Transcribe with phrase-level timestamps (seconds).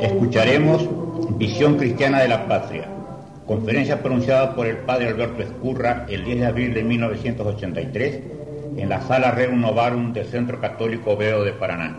[0.00, 0.88] Escucharemos
[1.38, 2.88] Visión Cristiana de la Patria,
[3.46, 8.20] conferencia pronunciada por el padre Alberto Escurra el 10 de abril de 1983
[8.76, 11.98] en la sala Rerum Novarum del Centro Católico Veo de Paraná.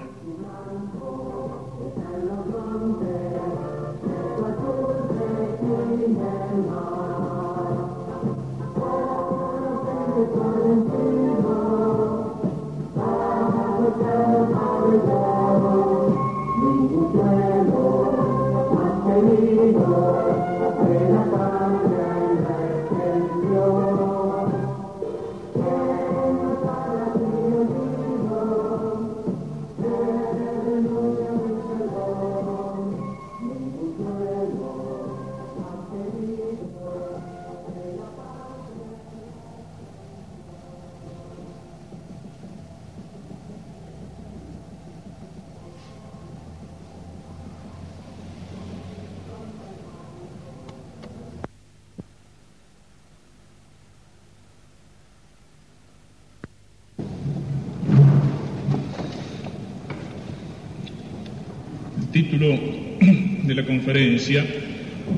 [62.38, 62.60] Título
[63.44, 64.46] de la conferencia,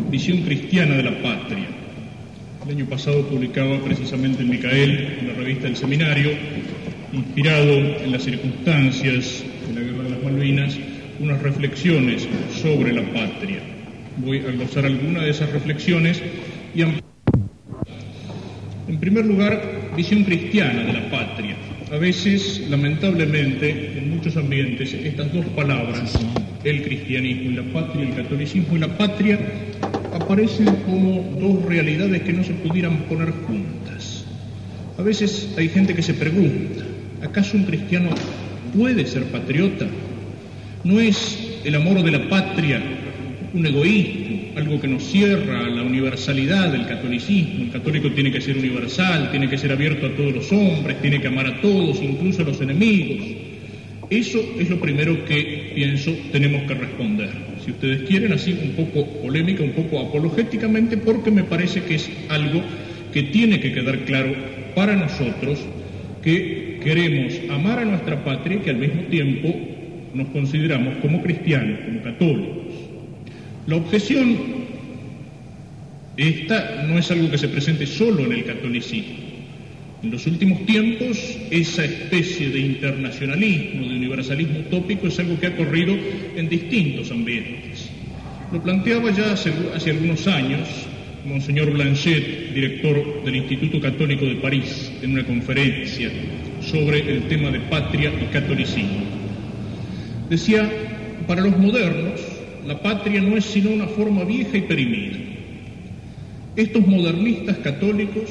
[0.10, 1.68] Visión Cristiana de la Patria.
[2.66, 6.32] El año pasado publicaba precisamente en Micael, en la revista del Seminario,
[7.12, 10.78] inspirado en las circunstancias de la Guerra de las Malvinas,
[11.20, 12.28] unas reflexiones
[12.62, 13.60] sobre la patria.
[14.18, 16.22] Voy a glosar algunas de esas reflexiones
[16.74, 17.02] y En
[19.00, 19.62] primer lugar,
[19.98, 21.56] visión cristiana de la patria.
[21.92, 26.18] A veces, lamentablemente, en muchos ambientes, estas dos palabras
[26.64, 29.40] el cristianismo y la patria, el catolicismo y la patria,
[30.14, 34.26] aparecen como dos realidades que no se pudieran poner juntas.
[34.98, 36.84] A veces hay gente que se pregunta,
[37.22, 38.10] ¿acaso un cristiano
[38.76, 39.88] puede ser patriota?
[40.84, 42.82] ¿No es el amor de la patria
[43.54, 47.64] un egoísmo, algo que nos cierra a la universalidad del catolicismo?
[47.66, 51.22] El católico tiene que ser universal, tiene que ser abierto a todos los hombres, tiene
[51.22, 53.49] que amar a todos, incluso a los enemigos.
[54.10, 57.30] Eso es lo primero que pienso tenemos que responder.
[57.64, 62.10] Si ustedes quieren, así un poco polémica, un poco apologéticamente, porque me parece que es
[62.28, 62.62] algo
[63.14, 64.34] que tiene que quedar claro
[64.74, 65.60] para nosotros
[66.24, 69.54] que queremos amar a nuestra patria y que al mismo tiempo
[70.16, 72.58] nos consideramos como cristianos, como católicos.
[73.68, 74.38] La objeción,
[76.18, 79.29] esta no es algo que se presente solo en el catolicismo.
[80.02, 85.58] En los últimos tiempos, esa especie de internacionalismo, de universalismo utópico, es algo que ha
[85.58, 85.94] corrido
[86.38, 87.90] en distintos ambientes.
[88.50, 89.52] Lo planteaba ya hace,
[89.90, 90.70] algunos años
[91.26, 96.10] Monseñor Blanchet, director del Instituto Católico de París, en una conferencia
[96.62, 99.04] sobre el tema de patria y catolicismo.
[100.30, 100.72] Decía,
[101.28, 102.22] para los modernos,
[102.66, 105.18] la patria no es sino una forma vieja y perimida.
[106.56, 108.30] Estos modernistas católicos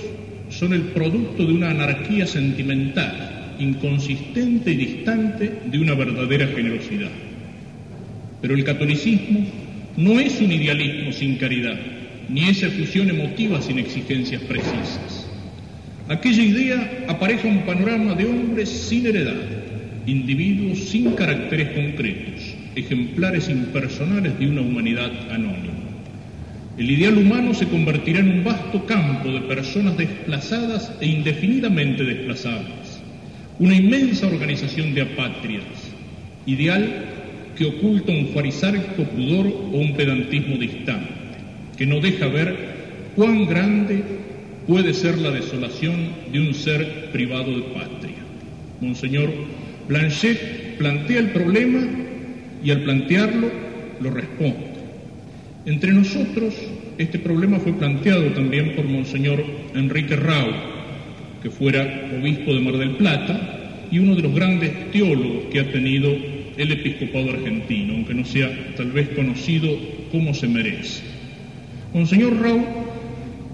[0.58, 7.10] son el producto de una anarquía sentimental, inconsistente y distante de una verdadera generosidad.
[8.40, 9.46] Pero el catolicismo
[9.96, 11.78] no es un idealismo sin caridad,
[12.28, 15.28] ni esa fusión emotiva sin exigencias precisas.
[16.08, 19.40] Aquella idea apareja un panorama de hombres sin heredad,
[20.06, 25.77] individuos sin caracteres concretos, ejemplares impersonales de una humanidad anónima.
[26.78, 33.02] El ideal humano se convertirá en un vasto campo de personas desplazadas e indefinidamente desplazadas,
[33.58, 35.64] una inmensa organización de apatrias,
[36.46, 37.04] ideal
[37.56, 41.10] que oculta un farisaico pudor o un pedantismo distante,
[41.76, 42.54] que no deja ver
[43.16, 44.04] cuán grande
[44.68, 45.96] puede ser la desolación
[46.30, 48.22] de un ser privado de patria.
[48.80, 49.32] Monseñor
[49.88, 51.80] Blanchet plantea el problema
[52.62, 53.50] y al plantearlo
[54.00, 54.67] lo responde.
[55.68, 56.54] Entre nosotros,
[56.96, 59.44] este problema fue planteado también por Monseñor
[59.74, 60.48] Enrique Rau,
[61.42, 65.70] que fuera obispo de Mar del Plata y uno de los grandes teólogos que ha
[65.70, 66.08] tenido
[66.56, 69.68] el episcopado argentino, aunque no sea tal vez conocido
[70.10, 71.02] como se merece.
[71.92, 72.64] Monseñor Rau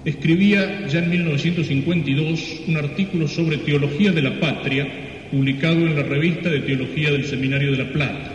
[0.04, 4.86] escribía ya en 1952 un artículo sobre teología de la patria,
[5.32, 8.30] publicado en la revista de Teología del Seminario de La Plata,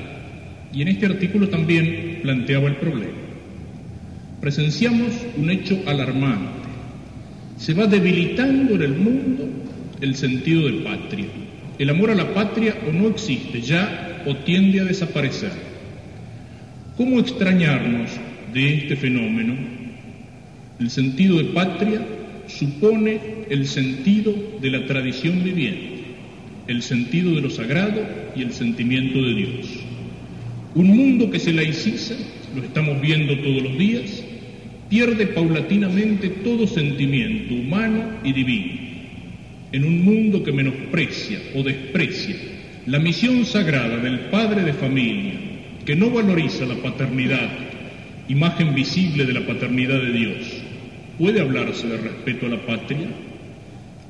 [0.74, 3.29] y en este artículo también planteaba el problema
[4.42, 6.60] presenciamos un hecho alarmante.
[7.58, 9.50] Se va debilitando en el mundo
[10.02, 11.26] el sentido de patria.
[11.78, 15.52] El amor a la patria o no existe ya o tiende a desaparecer.
[16.98, 18.12] ¿Cómo extrañarnos
[18.54, 19.56] de este fenómeno?
[20.80, 22.02] El sentido de patria
[22.48, 23.20] supone
[23.50, 26.04] el sentido de la tradición viviente,
[26.68, 28.02] el sentido de lo sagrado
[28.36, 29.68] y el sentimiento de Dios.
[30.76, 32.16] Un mundo que se laiciza,
[32.56, 34.19] lo estamos viendo todos los días,
[34.90, 38.74] pierde paulatinamente todo sentimiento humano y divino.
[39.72, 42.36] En un mundo que menosprecia o desprecia
[42.88, 45.34] la misión sagrada del padre de familia,
[45.86, 47.50] que no valoriza la paternidad,
[48.28, 50.38] imagen visible de la paternidad de Dios,
[51.20, 53.08] ¿puede hablarse de respeto a la patria?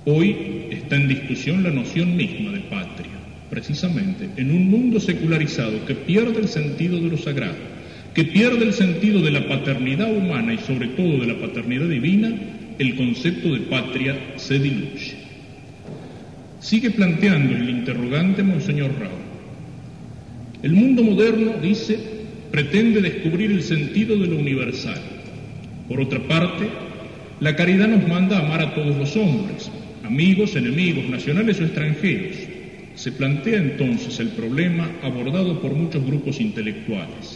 [0.06, 0.36] Hoy
[0.72, 3.12] está en discusión la noción misma de patria,
[3.50, 7.79] precisamente en un mundo secularizado que pierde el sentido de lo sagrado,
[8.20, 12.30] que pierde el sentido de la paternidad humana y sobre todo de la paternidad divina,
[12.78, 15.14] el concepto de patria se diluye.
[16.60, 19.22] Sigue planteando el interrogante Monseñor Raúl.
[20.62, 21.98] El mundo moderno, dice,
[22.52, 25.00] pretende descubrir el sentido de lo universal.
[25.88, 26.68] Por otra parte,
[27.40, 29.72] la caridad nos manda a amar a todos los hombres,
[30.04, 32.36] amigos, enemigos, nacionales o extranjeros.
[32.96, 37.29] Se plantea entonces el problema abordado por muchos grupos intelectuales.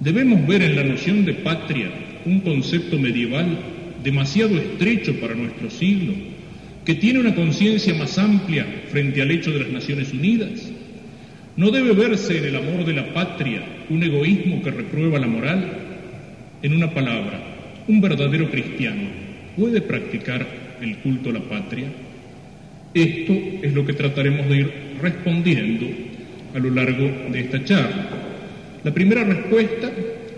[0.00, 1.90] Debemos ver en la noción de patria
[2.24, 3.58] un concepto medieval
[4.02, 6.12] demasiado estrecho para nuestro siglo
[6.88, 10.70] que tiene una conciencia más amplia frente al hecho de las Naciones Unidas?
[11.54, 15.70] ¿No debe verse en el amor de la patria un egoísmo que reprueba la moral?
[16.62, 17.42] En una palabra,
[17.86, 19.02] ¿un verdadero cristiano
[19.54, 20.46] puede practicar
[20.80, 21.88] el culto a la patria?
[22.94, 24.72] Esto es lo que trataremos de ir
[25.02, 25.86] respondiendo
[26.54, 28.17] a lo largo de esta charla.
[28.84, 29.90] La primera respuesta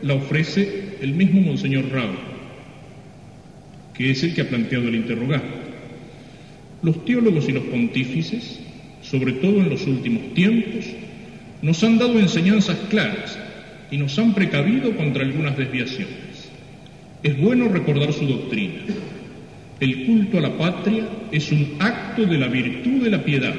[0.03, 2.17] la ofrece el mismo Monseñor Raúl,
[3.95, 5.61] que es el que ha planteado el interrogante.
[6.83, 8.61] Los teólogos y los pontífices,
[9.03, 10.87] sobre todo en los últimos tiempos,
[11.61, 13.39] nos han dado enseñanzas claras
[13.91, 16.49] y nos han precavido contra algunas desviaciones.
[17.23, 18.81] Es bueno recordar su doctrina.
[19.81, 23.55] El culto a la patria es un acto de la virtud de la piedad,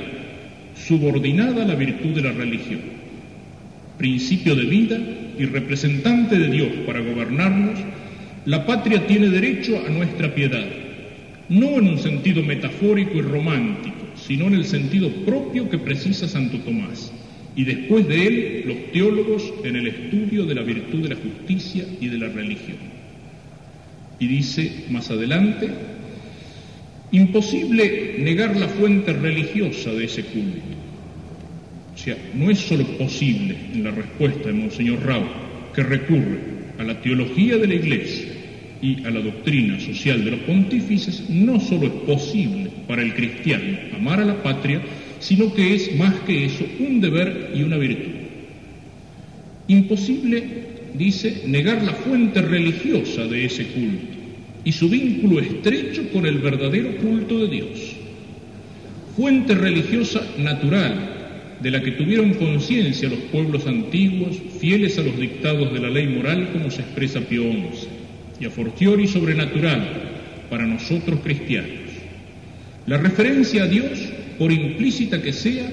[0.76, 2.80] subordinada a la virtud de la religión.
[4.02, 5.00] Principio de vida
[5.38, 7.78] y representante de Dios para gobernarnos,
[8.46, 10.66] la patria tiene derecho a nuestra piedad
[11.52, 16.58] no en un sentido metafórico y romántico, sino en el sentido propio que precisa Santo
[16.60, 17.12] Tomás,
[17.58, 21.86] y después de él los teólogos en el estudio de la virtud de la justicia
[22.00, 22.78] y de la religión.
[24.18, 25.70] Y dice más adelante,
[27.12, 30.81] imposible negar la fuente religiosa de ese culto.
[32.02, 35.24] O sea, no es solo posible en la respuesta de Monseñor Rao,
[35.76, 36.40] que recurre
[36.80, 38.26] a la teología de la Iglesia,
[38.82, 43.78] y a la doctrina social de los pontífices, no solo es posible para el cristiano
[43.96, 44.82] amar a la patria,
[45.20, 48.14] sino que es más que eso un deber y una virtud.
[49.68, 50.44] Imposible,
[50.96, 54.08] dice, negar la fuente religiosa de ese culto
[54.66, 57.96] y su vínculo estrecho con el verdadero culto de Dios.
[59.16, 61.11] Fuente religiosa natural,
[61.62, 66.08] de la que tuvieron conciencia los pueblos antiguos, fieles a los dictados de la ley
[66.08, 67.88] moral, como se expresa Pío XI
[68.40, 71.70] y a fortiori sobrenatural para nosotros cristianos.
[72.88, 74.00] La referencia a Dios,
[74.40, 75.70] por implícita que sea,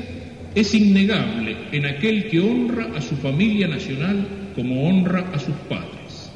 [0.55, 6.31] es innegable en aquel que honra a su familia nacional como honra a sus padres.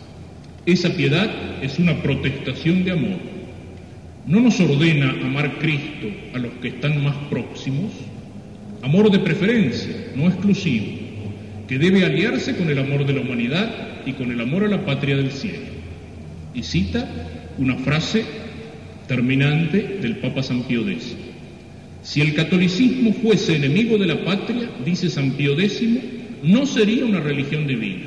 [0.64, 1.28] Esa piedad
[1.60, 3.18] es una protestación de amor.
[4.26, 7.90] No nos ordena amar Cristo a los que están más próximos,
[8.82, 10.86] amor de preferencia, no exclusivo,
[11.68, 14.84] que debe aliarse con el amor de la humanidad y con el amor a la
[14.84, 15.72] patria del cielo
[16.54, 17.08] y cita
[17.58, 18.24] una frase
[19.06, 21.14] terminante del Papa San Pío X.
[22.02, 25.82] Si el catolicismo fuese enemigo de la patria, dice San Pío X,
[26.42, 28.06] no sería una religión divina.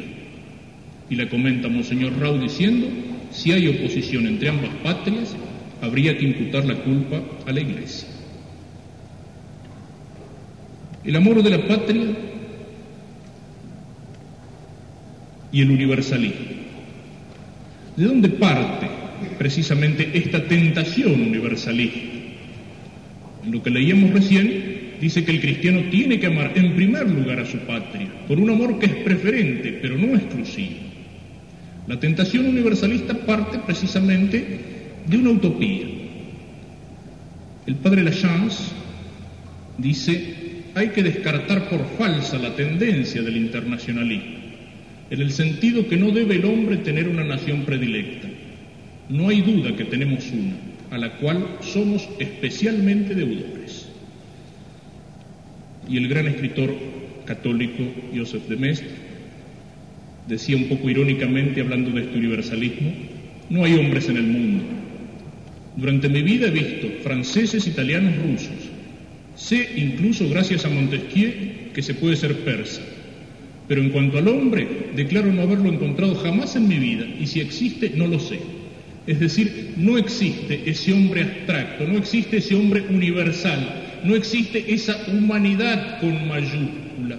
[1.10, 2.88] Y la comenta Monseñor Rau diciendo,
[3.32, 5.36] si hay oposición entre ambas patrias,
[5.82, 8.10] habría que imputar la culpa a la Iglesia.
[11.06, 12.06] El amor de la patria
[15.52, 16.46] y el universalismo.
[17.96, 18.88] ¿De dónde parte
[19.38, 22.00] precisamente esta tentación universalista?
[23.46, 27.40] En lo que leíamos recién, dice que el cristiano tiene que amar en primer lugar
[27.40, 30.76] a su patria, por un amor que es preferente, pero no exclusivo.
[31.88, 34.60] La tentación universalista parte precisamente
[35.08, 35.86] de una utopía.
[37.68, 38.72] El padre Lachance
[39.78, 40.45] dice,
[40.76, 44.36] hay que descartar por falsa la tendencia del internacionalismo
[45.10, 48.28] en el sentido que no debe el hombre tener una nación predilecta.
[49.10, 50.56] No hay duda que tenemos una,
[50.90, 53.88] a la cual somos especialmente deudores.
[55.88, 56.76] Y el gran escritor
[57.26, 57.84] católico
[58.16, 58.90] Joseph de Mestre
[60.28, 62.92] decía un poco irónicamente, hablando de este universalismo,
[63.52, 64.64] no hay hombres en el mundo,
[65.76, 68.65] Durante mi vida he visto franceses, italianos, rusos.
[69.36, 72.82] Sé, incluso gracias a Montesquieu, que se puede ser persa.
[73.68, 77.42] Pero en cuanto al hombre, declaro no haberlo encontrado jamás en mi vida, y si
[77.42, 78.40] existe, no lo sé.
[79.08, 84.98] Es decir, no existe ese hombre abstracto, no existe ese hombre universal, no existe esa
[85.12, 87.18] humanidad con mayúscula.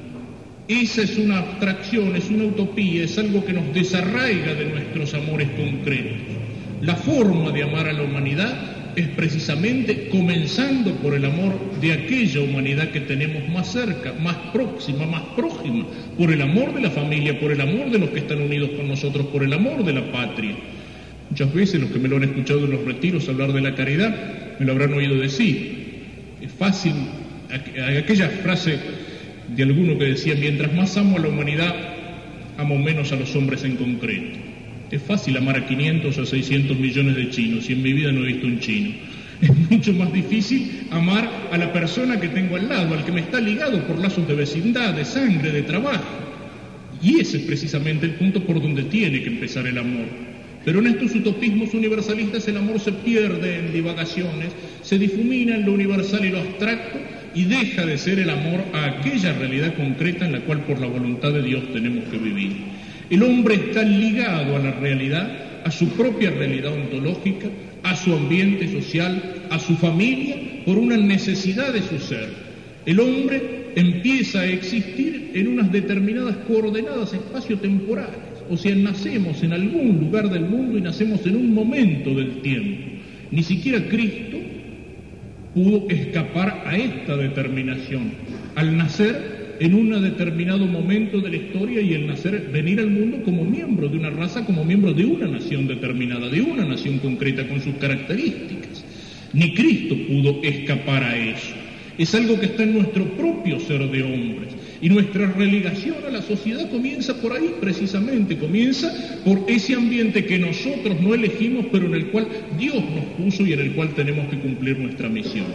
[0.68, 5.48] Esa es una abstracción, es una utopía, es algo que nos desarraiga de nuestros amores
[5.50, 6.18] concretos.
[6.80, 12.40] La forma de amar a la humanidad es precisamente comenzando por el amor de aquella
[12.40, 15.86] humanidad que tenemos más cerca, más próxima, más próxima,
[16.16, 18.88] por el amor de la familia, por el amor de los que están unidos con
[18.88, 20.56] nosotros, por el amor de la patria.
[21.28, 24.58] Muchas veces los que me lo han escuchado en los retiros hablar de la caridad
[24.58, 25.84] me lo habrán oído decir.
[26.40, 26.94] Es fácil,
[27.98, 28.78] aquella frase
[29.54, 31.74] de alguno que decía, mientras más amo a la humanidad,
[32.56, 34.45] amo menos a los hombres en concreto.
[34.90, 38.12] Es fácil amar a 500 o a 600 millones de chinos y en mi vida
[38.12, 38.90] no he visto un chino.
[39.40, 43.20] Es mucho más difícil amar a la persona que tengo al lado, al que me
[43.20, 46.04] está ligado por lazos de vecindad, de sangre, de trabajo.
[47.02, 50.06] Y ese es precisamente el punto por donde tiene que empezar el amor.
[50.64, 54.52] Pero en estos utopismos universalistas el amor se pierde en divagaciones,
[54.82, 56.98] se difumina en lo universal y lo abstracto
[57.34, 60.86] y deja de ser el amor a aquella realidad concreta en la cual por la
[60.86, 62.52] voluntad de Dios tenemos que vivir.
[63.10, 67.48] El hombre está ligado a la realidad, a su propia realidad ontológica,
[67.82, 72.28] a su ambiente social, a su familia, por una necesidad de su ser.
[72.84, 78.16] El hombre empieza a existir en unas determinadas coordenadas espacio-temporales.
[78.50, 82.90] O sea, nacemos en algún lugar del mundo y nacemos en un momento del tiempo.
[83.30, 84.38] Ni siquiera Cristo
[85.54, 88.12] pudo escapar a esta determinación.
[88.54, 93.22] Al nacer en un determinado momento de la historia y el nacer, venir al mundo
[93.24, 97.46] como miembro de una raza, como miembro de una nación determinada, de una nación concreta
[97.48, 98.84] con sus características.
[99.32, 101.54] Ni Cristo pudo escapar a eso.
[101.98, 104.54] Es algo que está en nuestro propio ser de hombres.
[104.80, 108.92] Y nuestra relegación a la sociedad comienza por ahí precisamente, comienza
[109.24, 113.54] por ese ambiente que nosotros no elegimos, pero en el cual Dios nos puso y
[113.54, 115.46] en el cual tenemos que cumplir nuestra misión.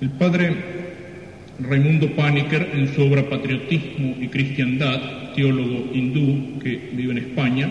[0.00, 0.87] El padre
[1.60, 7.70] Raimundo Paniker, en su obra Patriotismo y Cristiandad, teólogo hindú que vive en España,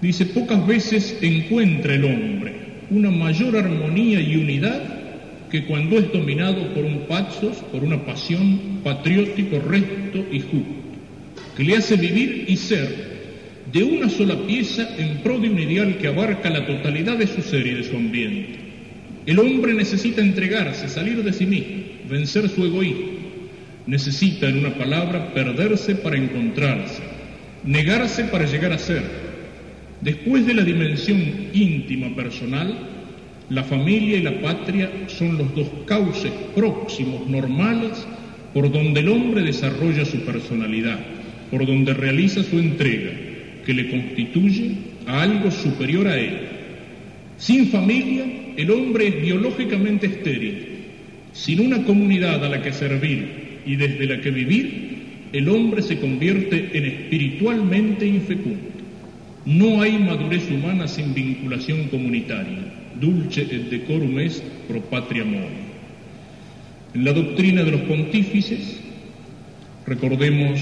[0.00, 2.52] dice, pocas veces encuentra el hombre
[2.90, 4.82] una mayor armonía y unidad
[5.50, 10.74] que cuando es dominado por un paxos, por una pasión patriótico, recto y justo,
[11.56, 13.14] que le hace vivir y ser
[13.72, 17.42] de una sola pieza en pro de un ideal que abarca la totalidad de su
[17.42, 18.58] ser y de su ambiente.
[19.26, 23.24] El hombre necesita entregarse, salir de sí mismo, vencer su egoísmo.
[23.86, 27.02] Necesita, en una palabra, perderse para encontrarse,
[27.64, 29.02] negarse para llegar a ser.
[30.00, 31.20] Después de la dimensión
[31.52, 32.76] íntima personal,
[33.50, 38.06] la familia y la patria son los dos cauces próximos, normales,
[38.54, 40.98] por donde el hombre desarrolla su personalidad,
[41.50, 43.10] por donde realiza su entrega,
[43.66, 44.72] que le constituye
[45.06, 46.38] a algo superior a él.
[47.36, 48.24] Sin familia,
[48.56, 50.73] el hombre es biológicamente estéril.
[51.34, 54.94] Sin una comunidad a la que servir y desde la que vivir,
[55.32, 58.70] el hombre se convierte en espiritualmente infecundo.
[59.44, 65.62] No hay madurez humana sin vinculación comunitaria dulce et decorum est pro patria mori.
[66.94, 68.80] En la doctrina de los pontífices,
[69.86, 70.60] recordemos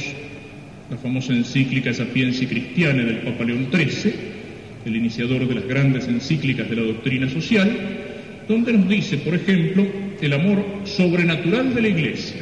[0.90, 4.12] la famosa encíclica Sapienza Cristiana del Papa León XIII,
[4.86, 7.70] el iniciador de las grandes encíclicas de la doctrina social,
[8.48, 9.86] donde nos dice, por ejemplo,
[10.22, 12.40] el amor sobrenatural de la Iglesia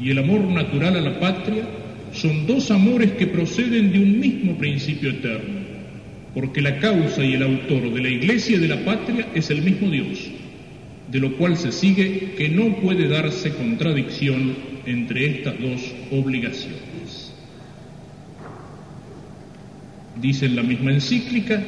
[0.00, 1.62] y el amor natural a la patria
[2.12, 5.58] son dos amores que proceden de un mismo principio eterno
[6.34, 9.62] porque la causa y el autor de la iglesia y de la patria es el
[9.62, 10.28] mismo Dios,
[11.10, 14.54] de lo cual se sigue que no puede darse contradicción
[14.86, 15.80] entre estas dos
[16.12, 17.32] obligaciones.
[20.20, 21.62] Dice en la misma encíclica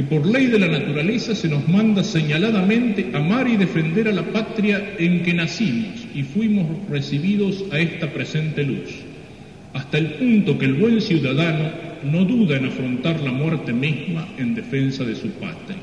[0.00, 4.22] que por ley de la naturaleza se nos manda señaladamente amar y defender a la
[4.22, 8.88] patria en que nacimos y fuimos recibidos a esta presente luz,
[9.74, 11.68] hasta el punto que el buen ciudadano
[12.02, 15.76] no duda en afrontar la muerte misma en defensa de su patria.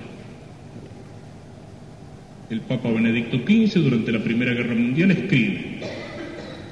[2.49, 5.61] El Papa Benedicto XV durante la Primera Guerra Mundial escribe,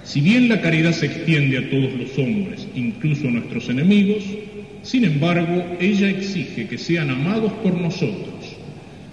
[0.04, 4.24] si bien la caridad se extiende a todos los hombres, incluso a nuestros enemigos,
[4.86, 8.56] sin embargo, ella exige que sean amados por nosotros,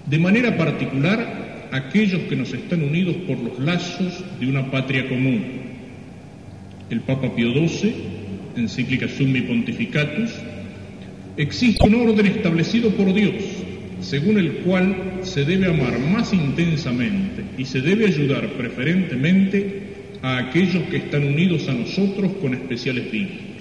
[0.05, 5.43] de manera particular aquellos que nos están unidos por los lazos de una patria común.
[6.91, 7.91] El Papa Pío XII
[8.55, 10.29] encíclica Summi Pontificatus,
[11.37, 13.33] existe un orden establecido por Dios,
[13.99, 19.81] según el cual se debe amar más intensamente y se debe ayudar preferentemente
[20.21, 23.52] a aquellos que están unidos a nosotros con especiales vínculos.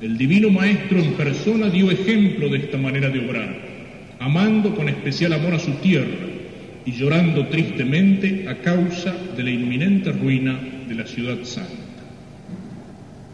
[0.00, 3.56] El Divino Maestro en persona dio ejemplo de esta manera de obrar,
[4.18, 6.26] amando con especial amor a su tierra
[6.84, 10.58] y llorando tristemente a causa de la inminente ruina
[10.88, 11.72] de la ciudad santa.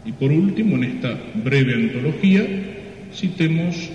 [0.05, 2.45] Y por último, en esta breve antología,
[3.13, 3.89] citemos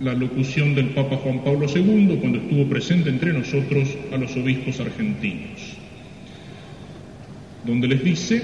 [0.00, 4.78] la locución del Papa Juan Pablo II cuando estuvo presente entre nosotros a los obispos
[4.80, 5.76] argentinos,
[7.64, 8.42] donde les dice,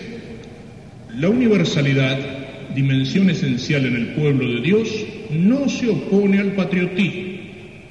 [1.16, 2.43] la universalidad,
[2.74, 4.88] dimensión esencial en el pueblo de Dios,
[5.30, 7.22] no se opone al patriotismo,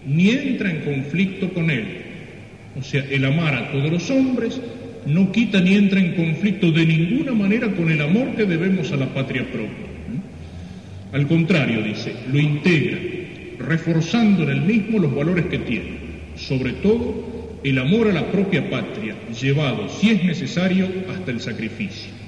[0.05, 1.85] ni entra en conflicto con él.
[2.79, 4.59] O sea, el amar a todos los hombres
[5.05, 8.97] no quita ni entra en conflicto de ninguna manera con el amor que debemos a
[8.97, 9.93] la patria propia.
[11.11, 12.97] Al contrario, dice, lo integra,
[13.59, 15.97] reforzando en el mismo los valores que tiene,
[16.35, 22.22] sobre todo el amor a la propia patria, llevado, si es necesario, hasta el sacrificio.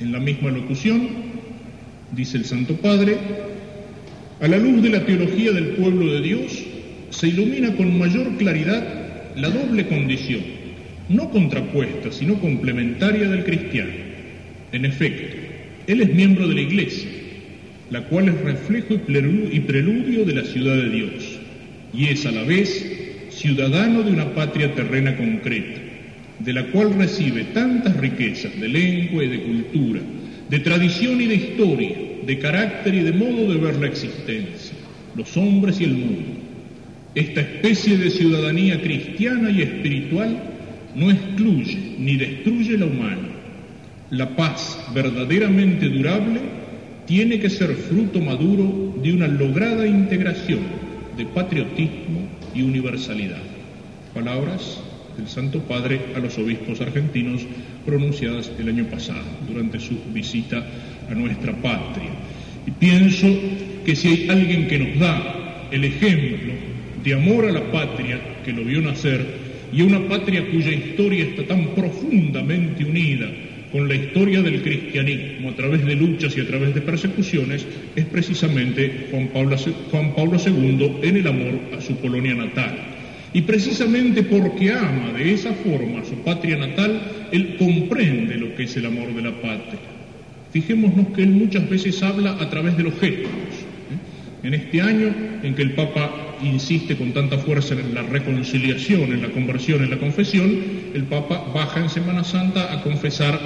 [0.00, 1.08] En la misma locución,
[2.12, 3.18] dice el Santo Padre,
[4.40, 6.64] a la luz de la teología del pueblo de Dios,
[7.10, 8.82] se ilumina con mayor claridad
[9.36, 10.40] la doble condición,
[11.10, 13.90] no contrapuesta, sino complementaria del cristiano.
[14.72, 15.36] En efecto,
[15.86, 17.10] él es miembro de la Iglesia,
[17.90, 21.38] la cual es reflejo y preludio de la ciudad de Dios,
[21.92, 22.86] y es a la vez
[23.28, 25.80] ciudadano de una patria terrena concreta,
[26.44, 30.00] de la cual recibe tantas riquezas de lengua y de cultura,
[30.48, 34.74] de tradición y de historia, de carácter y de modo de ver la existencia,
[35.16, 36.40] los hombres y el mundo.
[37.14, 40.36] Esta especie de ciudadanía cristiana y espiritual
[40.94, 43.28] no excluye ni destruye la humana.
[44.10, 46.40] La paz verdaderamente durable
[47.06, 50.60] tiene que ser fruto maduro de una lograda integración
[51.16, 53.42] de patriotismo y universalidad.
[54.14, 54.80] Palabras
[55.16, 57.42] del Santo Padre a los obispos argentinos
[57.84, 60.64] pronunciadas el año pasado durante su visita
[61.10, 62.10] a nuestra patria.
[62.66, 63.26] Y pienso
[63.84, 66.52] que si hay alguien que nos da el ejemplo
[67.02, 69.24] de amor a la patria que lo vio nacer
[69.72, 73.28] y a una patria cuya historia está tan profundamente unida
[73.72, 78.04] con la historia del cristianismo a través de luchas y a través de persecuciones es
[78.06, 79.56] precisamente Juan Pablo,
[79.90, 82.89] Juan Pablo II en el amor a su Polonia natal.
[83.32, 88.64] Y precisamente porque ama de esa forma a su patria natal, él comprende lo que
[88.64, 89.78] es el amor de la patria.
[90.52, 93.30] Fijémonos que él muchas veces habla a través de los gestos.
[93.30, 94.46] ¿eh?
[94.46, 95.14] En este año
[95.44, 99.90] en que el Papa insiste con tanta fuerza en la reconciliación, en la conversión, en
[99.90, 100.50] la confesión,
[100.92, 103.38] el Papa baja en Semana Santa a confesar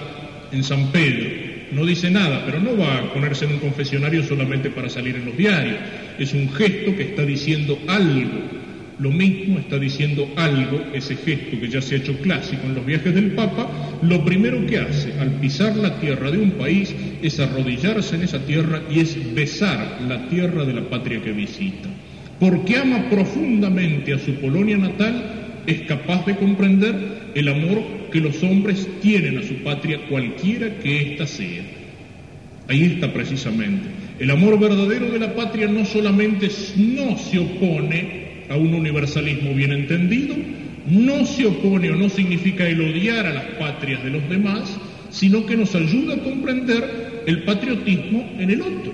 [0.51, 1.29] en San Pedro.
[1.73, 5.27] No dice nada, pero no va a ponerse en un confesionario solamente para salir en
[5.27, 5.77] los diarios.
[6.19, 8.64] Es un gesto que está diciendo algo.
[8.99, 12.87] Lo mismo está diciendo algo, ese gesto que ya se ha hecho clásico en los
[12.87, 13.69] viajes del Papa,
[14.03, 18.39] lo primero que hace al pisar la tierra de un país es arrodillarse en esa
[18.47, 21.89] tierra y es besar la tierra de la patria que visita.
[22.39, 26.95] Porque ama profundamente a su Polonia natal, es capaz de comprender
[27.35, 31.63] el amor que los hombres tienen a su patria cualquiera que ésta sea.
[32.69, 33.89] Ahí está precisamente.
[34.21, 39.73] El amor verdadero de la patria no solamente no se opone a un universalismo bien
[39.73, 40.35] entendido,
[40.89, 44.77] no se opone o no significa el odiar a las patrias de los demás,
[45.11, 48.93] sino que nos ayuda a comprender el patriotismo en el otro.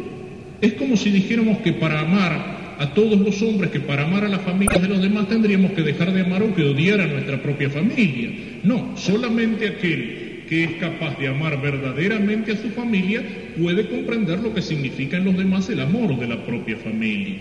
[0.61, 4.29] Es como si dijéramos que para amar a todos los hombres que para amar a
[4.29, 7.43] las familias de los demás tendríamos que dejar de amar o que odiar a nuestra
[7.43, 8.31] propia familia.
[8.63, 13.23] No, solamente aquel que es capaz de amar verdaderamente a su familia
[13.61, 17.37] puede comprender lo que significa en los demás el amor de la propia familia.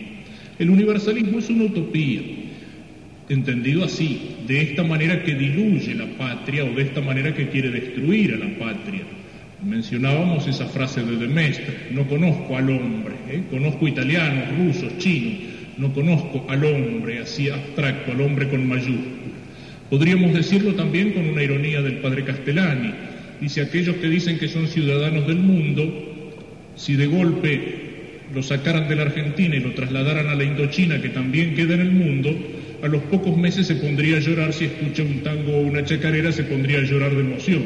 [0.60, 2.20] El universalismo es una utopía,
[3.30, 7.72] entendido así, de esta manera que diluye la patria o de esta manera que quiere
[7.72, 9.04] destruir a la patria.
[9.66, 13.44] Mencionábamos esa frase de Demestre, no conozco al hombre, ¿eh?
[13.50, 15.44] conozco italianos, rusos, chinos,
[15.78, 19.30] no conozco al hombre así abstracto, al hombre con mayúscula.
[19.90, 22.94] Podríamos decirlo también con una ironía del padre Castellani.
[23.40, 25.90] Dice, aquellos que dicen que son ciudadanos del mundo,
[26.76, 27.89] si de golpe
[28.34, 31.82] lo sacaran de la Argentina y lo trasladaran a la Indochina, que también queda en
[31.82, 32.36] el mundo,
[32.82, 36.32] a los pocos meses se pondría a llorar, si escucha un tango o una chacarera
[36.32, 37.64] se pondría a llorar de emoción,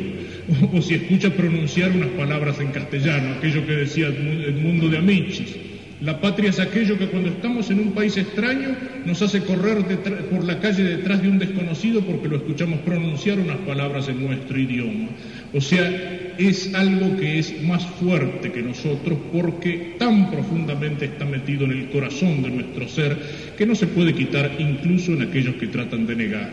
[0.74, 5.73] o, si escucha pronunciar unas palabras en castellano, aquello que decía Edmundo de Amichis.
[6.02, 8.76] La patria es aquello que cuando estamos en un país extraño
[9.06, 9.86] nos hace correr
[10.30, 14.60] por la calle detrás de un desconocido porque lo escuchamos pronunciar unas palabras en nuestro
[14.60, 15.10] idioma.
[15.54, 21.66] O sea, es algo que es más fuerte que nosotros porque tan profundamente está metido
[21.66, 23.18] en el corazón de nuestro ser
[23.58, 26.52] que no se puede quitar incluso en aquellos que tratan de negar.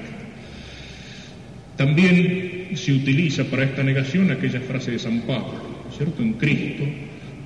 [1.77, 5.61] También se utiliza para esta negación aquella frase de San Pablo,
[5.97, 6.23] ¿cierto?
[6.23, 6.85] En Cristo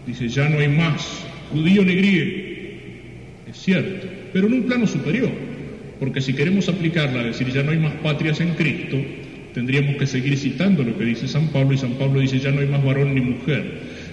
[0.07, 1.24] dice, ya no hay más
[1.55, 2.33] judío ni griego.
[3.49, 5.31] Es cierto, pero en un plano superior,
[6.01, 8.99] porque si queremos aplicarla decir ya no hay más patrias en Cristo,
[9.55, 12.61] tendríamos que seguir citando lo que dice San Pablo y San Pablo dice ya no
[12.61, 13.64] hay más varón ni mujer.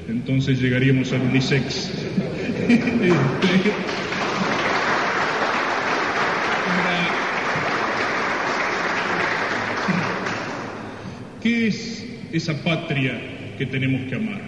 [0.08, 1.92] Entonces llegaríamos al unisex.
[11.42, 13.20] ¿Qué es esa patria
[13.58, 14.42] que tenemos que amar?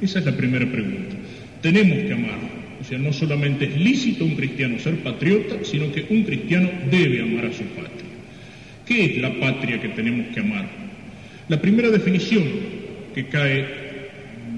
[0.00, 1.19] Esa es la primera pregunta.
[1.62, 2.38] Tenemos que amar.
[2.80, 7.20] O sea, no solamente es lícito un cristiano ser patriota, sino que un cristiano debe
[7.20, 8.10] amar a su patria.
[8.86, 10.66] ¿Qué es la patria que tenemos que amar?
[11.48, 12.44] La primera definición
[13.14, 13.66] que cae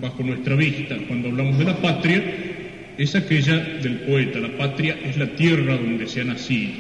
[0.01, 2.23] bajo nuestra vista cuando hablamos de la patria
[2.99, 4.39] es aquella del poeta.
[4.39, 6.73] La patria es la tierra donde se ha nacido.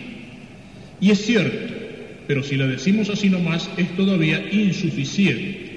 [1.00, 1.74] Y es cierto,
[2.26, 5.70] pero si la decimos así nomás es todavía insuficiente.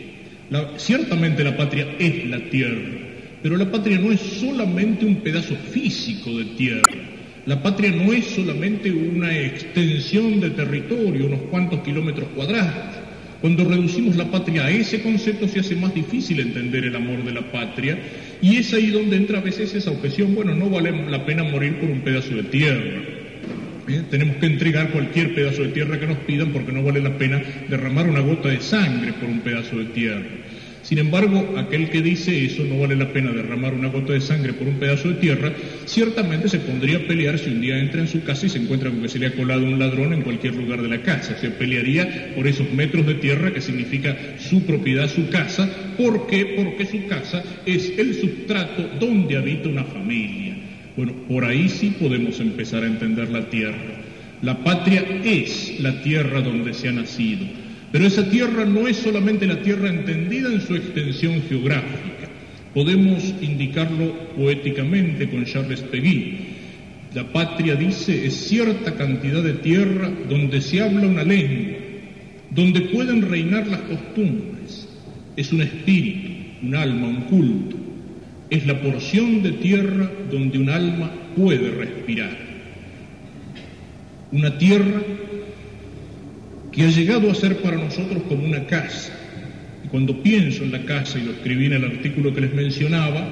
[0.77, 3.04] ciertamente la patria es la tierra,
[3.45, 6.95] pero la patria no es solamente un pedazo físico de tierra.
[7.45, 12.73] La patria no es solamente una extensión de territorio, unos cuantos kilómetros cuadrados.
[13.41, 17.33] Cuando reducimos la patria a ese concepto se hace más difícil entender el amor de
[17.33, 17.99] la patria
[18.41, 21.75] y es ahí donde entra a veces esa objeción, bueno, no vale la pena morir
[21.79, 22.99] por un pedazo de tierra.
[23.87, 24.01] ¿eh?
[24.09, 27.43] Tenemos que entregar cualquier pedazo de tierra que nos pidan porque no vale la pena
[27.69, 30.44] derramar una gota de sangre por un pedazo de tierra.
[30.85, 34.53] Sin embargo, aquel que dice eso no vale la pena derramar una gota de sangre
[34.53, 35.51] por un pedazo de tierra,
[35.85, 38.91] ciertamente se pondría a pelear si un día entra en su casa y se encuentra
[38.91, 41.35] con que se le ha colado un ladrón en cualquier lugar de la casa.
[41.41, 45.67] Se pelearía por esos metros de tierra que significa su propiedad, su casa.
[45.97, 46.53] ¿Por qué?
[46.55, 50.55] Porque su casa es el substrato donde habita una familia.
[50.95, 54.03] Bueno, por ahí sí podemos empezar a entender la tierra.
[54.43, 57.47] La patria es la tierra donde se ha nacido,
[57.95, 62.27] pero esa tierra no es solamente la tierra entendida en su extensión geográfica.
[62.73, 66.39] Podemos indicarlo poéticamente con Charles Peguy.
[67.13, 71.77] La patria, dice, es cierta cantidad de tierra donde se habla una lengua,
[72.49, 74.89] donde pueden reinar las costumbres.
[75.37, 76.31] Es un espíritu,
[76.63, 77.77] un alma, un culto
[78.49, 82.37] es la porción de tierra donde un alma puede respirar.
[84.33, 85.01] Una tierra
[86.75, 89.13] que ha llegado a ser para nosotros como una casa.
[89.83, 93.25] Y cuando pienso en la casa, y lo escribí en el artículo que les mencionaba,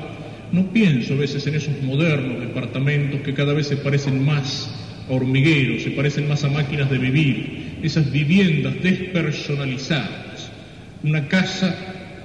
[0.53, 4.73] no pienso a veces en esos modernos departamentos que cada vez se parecen más
[5.09, 10.49] a hormigueros, se parecen más a máquinas de vivir, esas viviendas despersonalizadas.
[11.03, 11.75] Una casa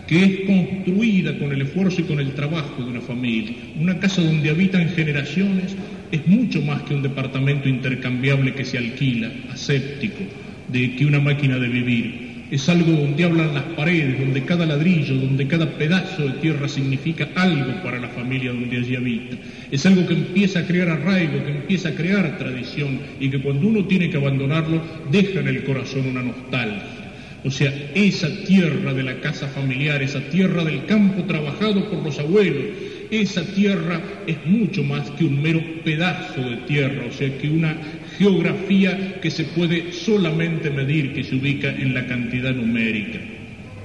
[0.07, 3.57] que es construida con el esfuerzo y con el trabajo de una familia.
[3.78, 5.74] Una casa donde habitan generaciones
[6.12, 10.24] es mucho más que un departamento intercambiable que se alquila, aséptico,
[10.68, 12.28] de que una máquina de vivir.
[12.50, 17.28] Es algo donde hablan las paredes, donde cada ladrillo, donde cada pedazo de tierra significa
[17.35, 19.37] algo para la familia donde allí habita.
[19.70, 23.66] Es algo que empieza a crear arraigo, que empieza a crear tradición y que cuando
[23.68, 26.98] uno tiene que abandonarlo deja en el corazón una nostalgia.
[27.44, 32.18] O sea, esa tierra de la casa familiar, esa tierra del campo trabajado por los
[32.18, 32.64] abuelos,
[33.11, 37.76] esa tierra es mucho más que un mero pedazo de tierra, o sea, que una
[38.18, 43.20] geografía que se puede solamente medir, que se ubica en la cantidad numérica.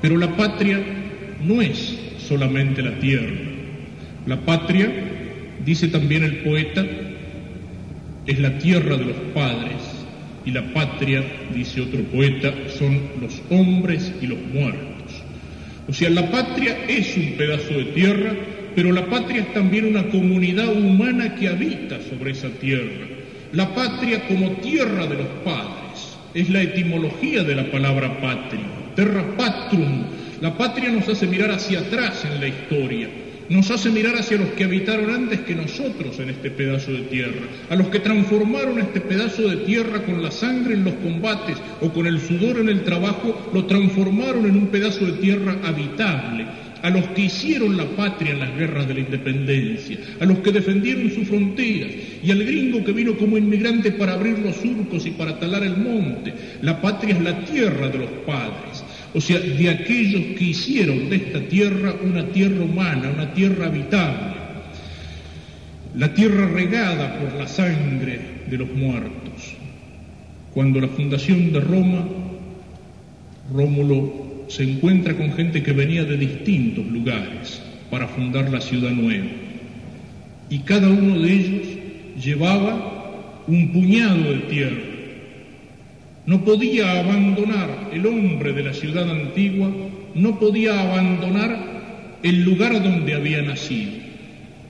[0.01, 0.79] Pero la patria
[1.45, 3.35] no es solamente la tierra.
[4.25, 4.91] La patria,
[5.63, 6.85] dice también el poeta,
[8.25, 9.81] es la tierra de los padres,
[10.45, 15.23] y la patria, dice otro poeta, son los hombres y los muertos.
[15.87, 18.33] O sea, la patria es un pedazo de tierra,
[18.75, 23.12] pero la patria es también una comunidad humana que habita sobre esa tierra.
[23.53, 28.65] La patria como tierra de los padres es la etimología de la palabra patria.
[28.95, 30.03] Terra patrum.
[30.41, 33.09] La patria nos hace mirar hacia atrás en la historia
[33.49, 37.41] nos hace mirar hacia los que habitaron antes que nosotros en este pedazo de tierra,
[37.69, 41.89] a los que transformaron este pedazo de tierra con la sangre en los combates o
[41.91, 46.45] con el sudor en el trabajo, lo transformaron en un pedazo de tierra habitable,
[46.83, 50.51] a los que hicieron la patria en las guerras de la independencia, a los que
[50.51, 51.91] defendieron sus fronteras
[52.21, 55.77] y al gringo que vino como inmigrante para abrir los surcos y para talar el
[55.77, 56.33] monte.
[56.61, 58.83] La patria es la tierra de los padres
[59.15, 64.33] o sea, de aquellos que hicieron de esta tierra una tierra humana, una tierra habitable,
[65.95, 68.19] la tierra regada por la sangre
[68.49, 69.55] de los muertos.
[70.53, 72.05] Cuando la fundación de Roma,
[73.53, 79.27] Rómulo se encuentra con gente que venía de distintos lugares para fundar la ciudad nueva.
[80.49, 81.67] Y cada uno de ellos
[82.23, 84.81] llevaba un puñado de tierra.
[86.25, 89.69] No podía abandonar el hombre de la ciudad antigua,
[90.15, 93.91] no podía abandonar el lugar donde había nacido.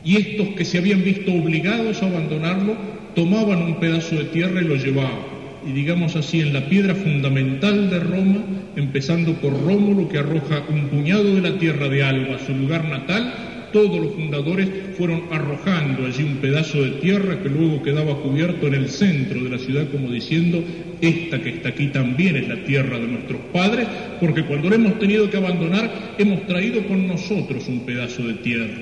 [0.04, 2.76] Y estos que se habían visto obligados a abandonarlo,
[3.16, 5.33] tomaban un pedazo de tierra y lo llevaban
[5.68, 8.44] y digamos así, en la piedra fundamental de Roma,
[8.76, 13.34] empezando por Rómulo, que arroja un puñado de la tierra de Alba, su lugar natal,
[13.74, 18.76] todos los fundadores fueron arrojando allí un pedazo de tierra que luego quedaba cubierto en
[18.76, 20.64] el centro de la ciudad como diciendo,
[21.02, 23.88] esta que está aquí también es la tierra de nuestros padres,
[24.20, 28.78] porque cuando la hemos tenido que abandonar, hemos traído con nosotros un pedazo de tierra.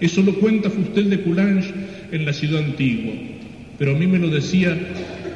[0.00, 1.72] Eso lo cuenta Fustel de Coulanges
[2.12, 3.14] en la ciudad antigua,
[3.78, 4.76] pero a mí me lo decía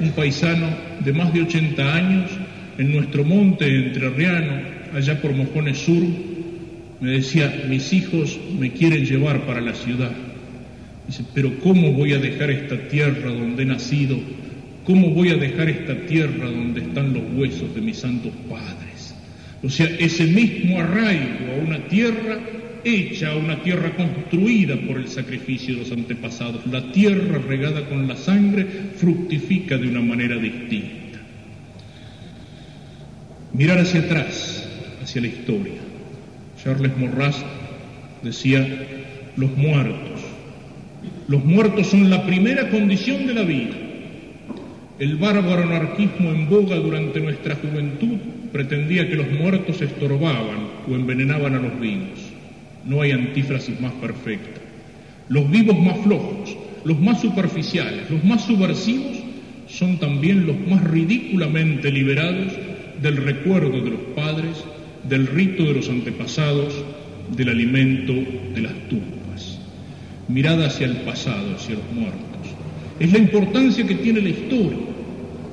[0.01, 0.69] un paisano
[1.05, 2.31] de más de 80 años
[2.79, 4.63] en nuestro monte entrerriano,
[4.95, 6.03] allá por Mojones Sur,
[7.01, 10.13] me decía, mis hijos me quieren llevar para la ciudad.
[11.07, 14.19] Dice, pero ¿cómo voy a dejar esta tierra donde he nacido?
[14.85, 19.15] ¿Cómo voy a dejar esta tierra donde están los huesos de mis santos padres?
[19.63, 22.39] O sea, ese mismo arraigo a una tierra
[22.85, 26.67] hecha una tierra construida por el sacrificio de los antepasados.
[26.67, 31.19] La tierra regada con la sangre fructifica de una manera distinta.
[33.53, 34.69] Mirar hacia atrás,
[35.03, 35.81] hacia la historia.
[36.63, 37.45] Charles Morras
[38.23, 38.67] decía,
[39.37, 40.21] los muertos.
[41.29, 43.75] Los muertos son la primera condición de la vida.
[44.99, 48.19] El bárbaro anarquismo en boga durante nuestra juventud
[48.53, 52.18] pretendía que los muertos estorbaban o envenenaban a los vivos.
[52.89, 54.61] No hay antífrasis más perfecta.
[55.29, 59.19] Los vivos más flojos, los más superficiales, los más subversivos,
[59.69, 62.55] son también los más ridículamente liberados
[63.03, 64.65] del recuerdo de los padres,
[65.07, 66.75] del rito de los antepasados,
[67.37, 68.15] del alimento
[68.55, 69.59] de las tumbas.
[70.29, 72.25] Mirada hacia el pasado, hacia los muertos.
[72.99, 74.79] Es la importancia que tiene la historia.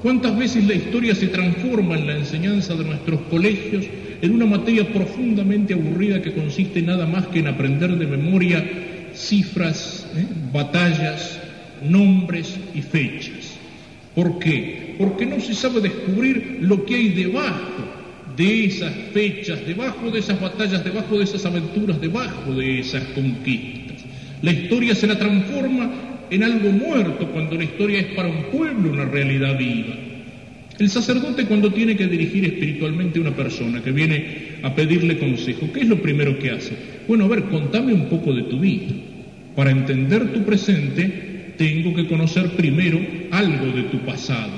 [0.02, 3.86] ¿Cuántas veces la historia se transforma en la enseñanza de nuestros colegios
[4.22, 8.64] en una materia profundamente aburrida que consiste nada más que en aprender de memoria
[9.14, 10.26] cifras, ¿eh?
[10.52, 11.40] batallas,
[11.84, 13.58] nombres y fechas.
[14.14, 14.96] ¿Por qué?
[14.98, 17.84] Porque no se sabe descubrir lo que hay debajo
[18.36, 23.98] de esas fechas, debajo de esas batallas, debajo de esas aventuras, debajo de esas conquistas.
[24.42, 25.92] La historia se la transforma
[26.30, 29.96] en algo muerto cuando la historia es para un pueblo una realidad viva.
[30.78, 35.72] El sacerdote cuando tiene que dirigir espiritualmente a una persona que viene a pedirle consejo,
[35.72, 36.76] ¿qué es lo primero que hace?
[37.08, 38.94] Bueno, a ver, contame un poco de tu vida.
[39.56, 43.00] Para entender tu presente, tengo que conocer primero
[43.32, 44.52] algo de tu pasado.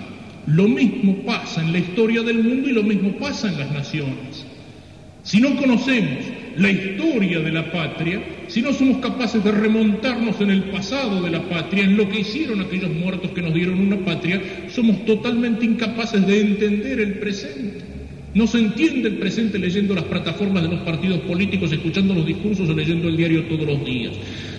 [0.47, 4.45] Lo mismo pasa en la historia del mundo y lo mismo pasa en las naciones.
[5.21, 6.23] Si no conocemos
[6.55, 11.31] la historia de la patria, si no somos capaces de remontarnos en el pasado de
[11.31, 14.41] la patria, en lo que hicieron aquellos muertos que nos dieron una patria,
[14.73, 17.85] somos totalmente incapaces de entender el presente.
[18.33, 22.69] No se entiende el presente leyendo las plataformas de los partidos políticos, escuchando los discursos
[22.69, 24.13] o leyendo el diario todos los días.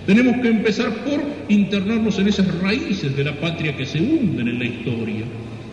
[0.07, 4.59] Tenemos que empezar por internarnos en esas raíces de la patria que se hunden en
[4.59, 5.25] la historia.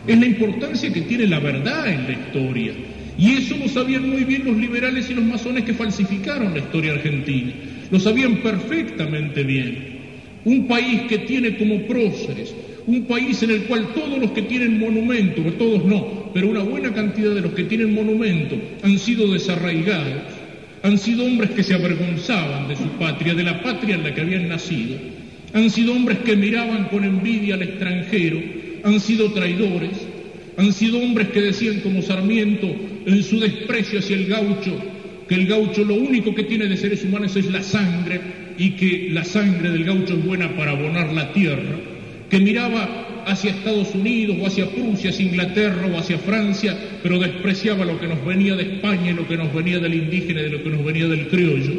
[0.06, 2.73] Es la importancia que tiene la verdad en la historia.
[3.17, 6.93] Y eso lo sabían muy bien los liberales y los masones que falsificaron la historia
[6.93, 7.54] argentina.
[7.91, 9.95] Lo sabían perfectamente bien.
[10.43, 12.53] Un país que tiene como próceres,
[12.87, 16.93] un país en el cual todos los que tienen monumento, todos no, pero una buena
[16.93, 20.21] cantidad de los que tienen monumento han sido desarraigados,
[20.83, 24.21] han sido hombres que se avergonzaban de su patria, de la patria en la que
[24.21, 24.97] habían nacido,
[25.53, 28.39] han sido hombres que miraban con envidia al extranjero,
[28.83, 30.05] han sido traidores,
[30.57, 32.67] han sido hombres que decían como Sarmiento
[33.05, 34.77] en su desprecio hacia el gaucho,
[35.27, 38.19] que el gaucho lo único que tiene de seres humanos es la sangre
[38.57, 41.75] y que la sangre del gaucho es buena para abonar la tierra,
[42.29, 47.85] que miraba hacia Estados Unidos o hacia Prusia, hacia Inglaterra o hacia Francia, pero despreciaba
[47.85, 50.63] lo que nos venía de España y lo que nos venía del indígena y lo
[50.63, 51.73] que nos venía del criollo.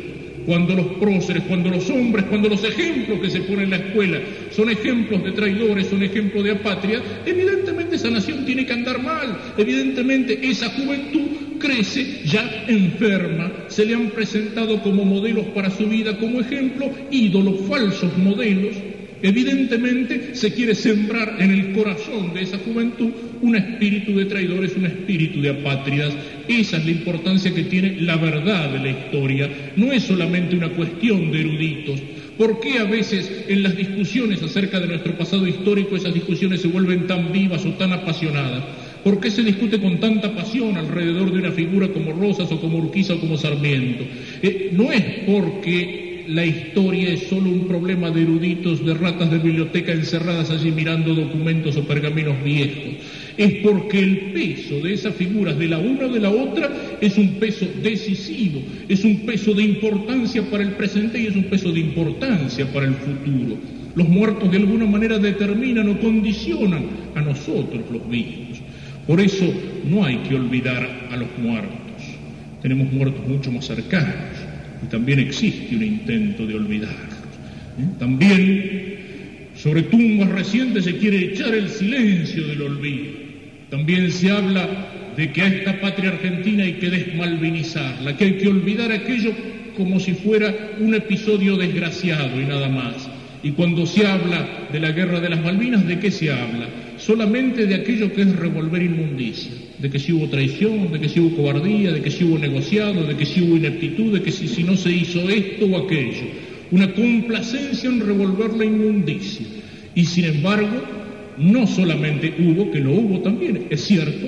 [0.45, 4.21] Cuando los próceres, cuando los hombres, cuando los ejemplos que se ponen en la escuela
[4.51, 9.37] son ejemplos de traidores, son ejemplos de apatria, evidentemente esa nación tiene que andar mal,
[9.57, 16.17] evidentemente esa juventud crece ya enferma, se le han presentado como modelos para su vida,
[16.19, 18.77] como ejemplo, ídolos, falsos modelos,
[19.23, 24.87] Evidentemente se quiere sembrar en el corazón de esa juventud un espíritu de traidores, un
[24.87, 26.15] espíritu de apátridas.
[26.47, 29.51] Esa es la importancia que tiene la verdad de la historia.
[29.77, 32.01] No es solamente una cuestión de eruditos.
[32.37, 36.69] ¿Por qué a veces en las discusiones acerca de nuestro pasado histórico esas discusiones se
[36.69, 38.63] vuelven tan vivas o tan apasionadas?
[39.07, 42.79] ¿Por qué se discute con tanta pasión alrededor de una figura como Rosas o como
[42.79, 44.03] Urquiza o como Sarmiento?
[44.43, 49.39] Eh, no es porque la historia es solo un problema de eruditos, de ratas de
[49.39, 52.97] biblioteca encerradas allí mirando documentos o pergaminos viejos.
[53.37, 57.17] Es porque el peso de esas figuras de la una o de la otra es
[57.17, 61.71] un peso decisivo, es un peso de importancia para el presente y es un peso
[61.71, 63.57] de importancia para el futuro.
[63.95, 68.46] Los muertos de alguna manera determinan o condicionan a nosotros los vivos.
[69.07, 69.53] Por eso
[69.85, 71.77] no hay que olvidar a los muertos.
[72.61, 74.15] Tenemos muertos mucho más cercanos
[74.83, 77.15] y también existe un intento de olvidarlos.
[77.79, 77.87] ¿eh?
[77.99, 78.97] También
[79.55, 83.13] sobre tumbas recientes se quiere echar el silencio del olvido.
[83.71, 84.69] También se habla
[85.17, 89.33] de que a esta patria argentina hay que desmalvinizarla, que hay que olvidar aquello
[89.77, 93.09] como si fuera un episodio desgraciado y nada más.
[93.43, 96.67] Y cuando se habla de la guerra de las Malvinas, ¿de qué se habla?
[97.07, 101.21] Solamente de aquello que es revolver inmundicia, de que si hubo traición, de que si
[101.21, 104.49] hubo cobardía, de que si hubo negociado, de que si hubo ineptitud, de que si,
[104.49, 106.27] si no se hizo esto o aquello.
[106.73, 109.47] Una complacencia en revolver la inmundicia.
[109.95, 110.83] Y sin embargo,
[111.39, 114.27] no solamente hubo, que lo hubo también, es cierto,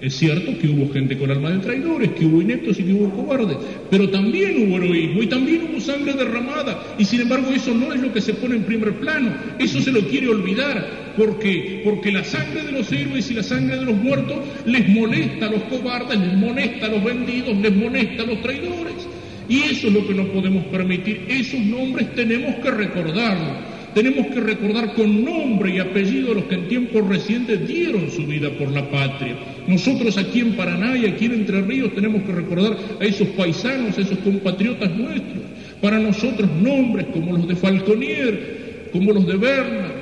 [0.00, 3.10] es cierto que hubo gente con alma de traidores, que hubo ineptos y que hubo
[3.10, 3.56] cobardes,
[3.88, 6.96] pero también hubo heroísmo y también hubo sangre derramada.
[6.98, 9.92] Y sin embargo eso no es lo que se pone en primer plano, eso se
[9.92, 10.99] lo quiere olvidar.
[11.16, 15.46] Porque Porque la sangre de los héroes y la sangre de los muertos les molesta
[15.46, 19.08] a los cobardes, les molesta a los vendidos, les molesta a los traidores.
[19.48, 21.26] Y eso es lo que no podemos permitir.
[21.28, 23.56] Esos nombres tenemos que recordarlos.
[23.94, 28.24] Tenemos que recordar con nombre y apellido a los que en tiempos recientes dieron su
[28.24, 29.36] vida por la patria.
[29.66, 33.98] Nosotros aquí en Paraná y aquí en Entre Ríos tenemos que recordar a esos paisanos,
[33.98, 35.42] a esos compatriotas nuestros.
[35.82, 39.99] Para nosotros nombres como los de Falconier, como los de Berna,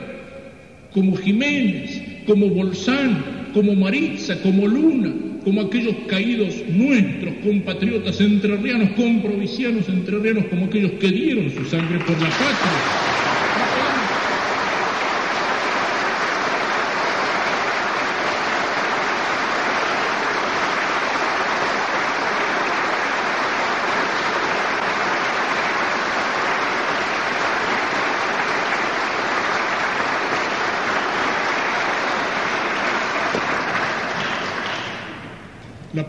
[0.92, 5.12] como Jiménez, como Bolsán, como Maritza, como Luna,
[5.44, 12.20] como aquellos caídos nuestros compatriotas entrerrianos, comprovicianos entrerrianos, como aquellos que dieron su sangre por
[12.20, 13.17] la patria.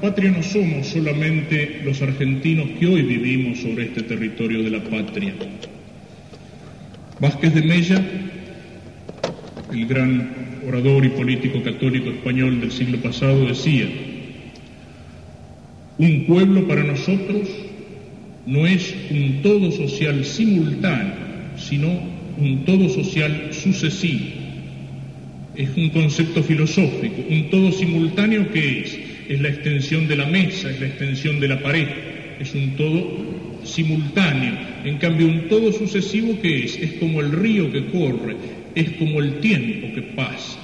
[0.10, 5.36] Patria no somos solamente los argentinos que hoy vivimos sobre este territorio de la patria.
[7.20, 8.04] Vázquez de Mella,
[9.72, 10.32] el gran
[10.68, 13.88] orador y político católico español del siglo pasado, decía,
[16.00, 17.48] un pueblo para nosotros
[18.48, 21.14] no es un todo social simultáneo,
[21.56, 21.88] sino
[22.36, 24.26] un todo social sucesivo.
[25.56, 30.72] Es un concepto filosófico, un todo simultáneo que es es la extensión de la mesa,
[30.72, 31.88] es la extensión de la pared,
[32.40, 34.58] es un todo simultáneo.
[34.84, 38.36] En cambio, un todo sucesivo que es, es como el río que corre,
[38.74, 40.58] es como el tiempo que pasa.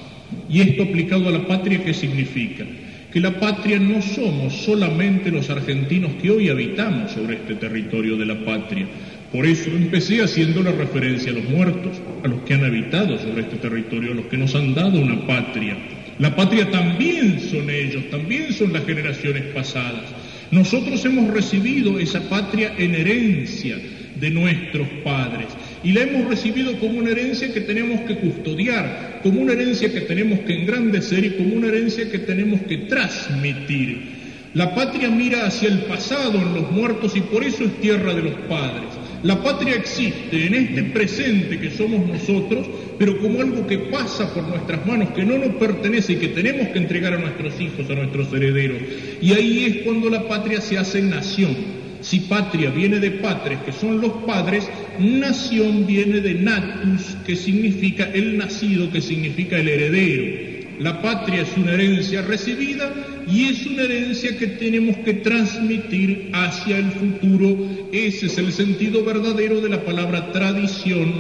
[0.50, 2.66] Y esto aplicado a la patria, ¿qué significa?
[3.14, 8.26] Que la patria no somos solamente los argentinos que hoy habitamos sobre este territorio de
[8.26, 8.88] la patria.
[9.32, 13.42] Por eso empecé haciendo la referencia a los muertos, a los que han habitado sobre
[13.42, 15.78] este territorio, a los que nos han dado una patria.
[16.18, 20.04] La patria también son ellos, también son las generaciones pasadas.
[20.50, 23.78] Nosotros hemos recibido esa patria en herencia
[24.20, 25.48] de nuestros padres
[25.84, 30.02] y la hemos recibido como una herencia que tenemos que custodiar, como una herencia que
[30.02, 34.16] tenemos que engrandecer y como una herencia que tenemos que transmitir.
[34.54, 38.22] La patria mira hacia el pasado en los muertos y por eso es tierra de
[38.22, 38.95] los padres.
[39.24, 42.68] La patria existe en este presente que somos nosotros,
[43.00, 46.68] pero como algo que pasa por nuestras manos, que no nos pertenece y que tenemos
[46.70, 48.82] que entregar a nuestros hijos, a nuestros herederos.
[49.22, 51.56] Y ahí es cuando la patria se hace nación.
[52.02, 58.08] Si patria viene de patres, que son los padres, nación viene de natus, que significa
[58.14, 60.55] el nacido, que significa el heredero.
[60.80, 62.92] La patria es una herencia recibida
[63.32, 67.58] y es una herencia que tenemos que transmitir hacia el futuro.
[67.92, 71.14] Ese es el sentido verdadero de la palabra tradición.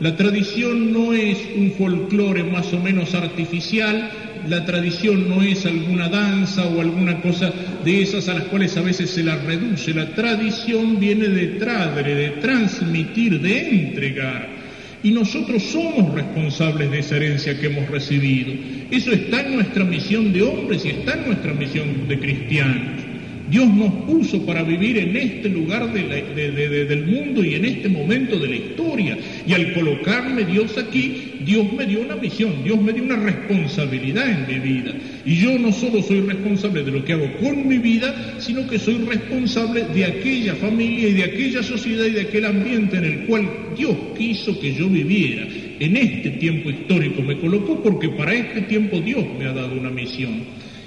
[0.00, 4.10] La tradición no es un folclore más o menos artificial,
[4.46, 7.52] la tradición no es alguna danza o alguna cosa
[7.84, 9.92] de esas a las cuales a veces se la reduce.
[9.92, 14.57] La tradición viene de tradre, de transmitir, de entregar.
[15.02, 18.52] Y nosotros somos responsables de esa herencia que hemos recibido.
[18.90, 23.07] Eso está en nuestra misión de hombres y está en nuestra misión de cristianos.
[23.50, 28.48] Dios nos puso para vivir en este lugar del mundo y en este momento de
[28.48, 29.18] la historia.
[29.46, 34.28] Y al colocarme Dios aquí, Dios me dio una misión, Dios me dio una responsabilidad
[34.28, 34.92] en mi vida.
[35.24, 38.78] Y yo no solo soy responsable de lo que hago con mi vida, sino que
[38.78, 43.18] soy responsable de aquella familia y de aquella sociedad y de aquel ambiente en el
[43.26, 45.46] cual Dios quiso que yo viviera.
[45.80, 49.90] En este tiempo histórico me colocó porque para este tiempo Dios me ha dado una
[49.90, 50.42] misión.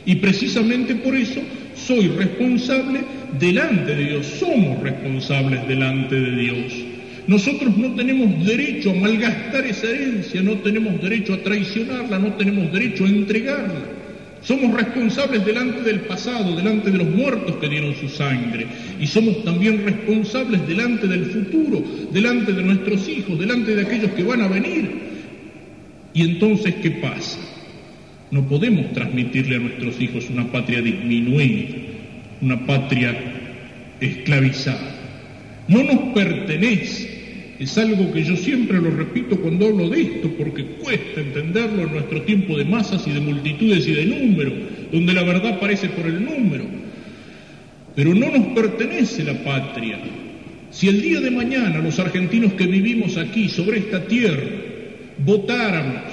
[0.05, 1.41] Y precisamente por eso
[1.91, 3.01] soy responsable
[3.37, 6.73] delante de Dios, somos responsables delante de Dios.
[7.27, 12.71] Nosotros no tenemos derecho a malgastar esa herencia, no tenemos derecho a traicionarla, no tenemos
[12.71, 13.81] derecho a entregarla.
[14.41, 18.67] Somos responsables delante del pasado, delante de los muertos que dieron su sangre.
[18.99, 24.23] Y somos también responsables delante del futuro, delante de nuestros hijos, delante de aquellos que
[24.23, 24.89] van a venir.
[26.13, 27.37] Y entonces, ¿qué pasa?
[28.31, 31.75] No podemos transmitirle a nuestros hijos una patria disminuida,
[32.41, 33.13] una patria
[33.99, 34.95] esclavizada.
[35.67, 37.11] No nos pertenece.
[37.59, 41.91] Es algo que yo siempre lo repito cuando hablo de esto, porque cuesta entenderlo en
[41.91, 44.53] nuestro tiempo de masas y de multitudes y de números,
[44.91, 46.63] donde la verdad aparece por el número.
[47.95, 49.99] Pero no nos pertenece la patria.
[50.71, 54.47] Si el día de mañana los argentinos que vivimos aquí, sobre esta tierra,
[55.19, 56.10] votáramos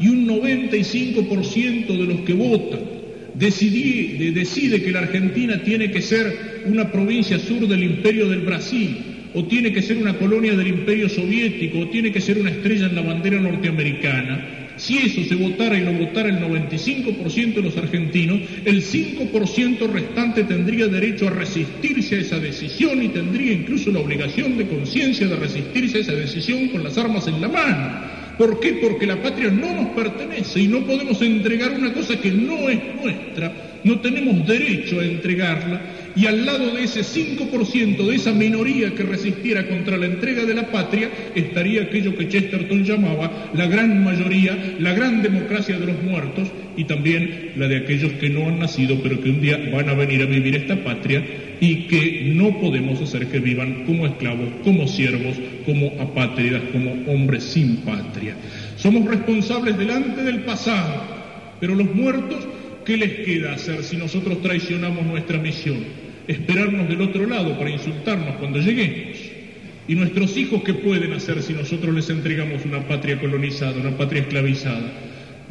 [0.00, 2.98] y un 95% de los que votan
[3.34, 8.96] decide, que la Argentina tiene que ser una provincia sur del imperio del Brasil,
[9.34, 12.86] o tiene que ser una colonia del imperio soviético, o tiene que ser una estrella
[12.86, 17.76] en la bandera norteamericana, si eso se votara y lo votara el 95% de los
[17.76, 23.98] argentinos, el 5% restante tendría derecho a resistirse a esa decisión y tendría incluso la
[23.98, 28.17] obligación de conciencia de resistirse a esa decisión con las armas en la mano.
[28.38, 28.74] ¿Por qué?
[28.74, 32.80] Porque la patria no nos pertenece y no podemos entregar una cosa que no es
[33.02, 35.80] nuestra, no tenemos derecho a entregarla
[36.16, 40.54] y al lado de ese 5% de esa minoría que resistiera contra la entrega de
[40.54, 46.02] la patria estaría aquello que Chesterton llamaba la gran mayoría, la gran democracia de los
[46.02, 49.88] muertos y también la de aquellos que no han nacido pero que un día van
[49.88, 51.24] a venir a vivir esta patria
[51.60, 57.44] y que no podemos hacer que vivan como esclavos, como siervos, como apátridas, como hombres
[57.44, 58.34] sin patria.
[58.76, 61.02] Somos responsables delante del pasado,
[61.60, 62.46] pero los muertos,
[62.88, 65.76] ¿qué les queda hacer si nosotros traicionamos nuestra misión?
[66.26, 69.18] Esperarnos del otro lado para insultarnos cuando lleguemos.
[69.86, 74.22] ¿Y nuestros hijos qué pueden hacer si nosotros les entregamos una patria colonizada, una patria
[74.22, 74.90] esclavizada?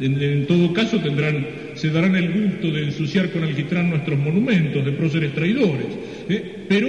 [0.00, 4.92] En, todo caso tendrán, se darán el gusto de ensuciar con alquitrán nuestros monumentos de
[4.92, 5.86] próceres traidores.
[6.28, 6.64] ¿eh?
[6.68, 6.88] Pero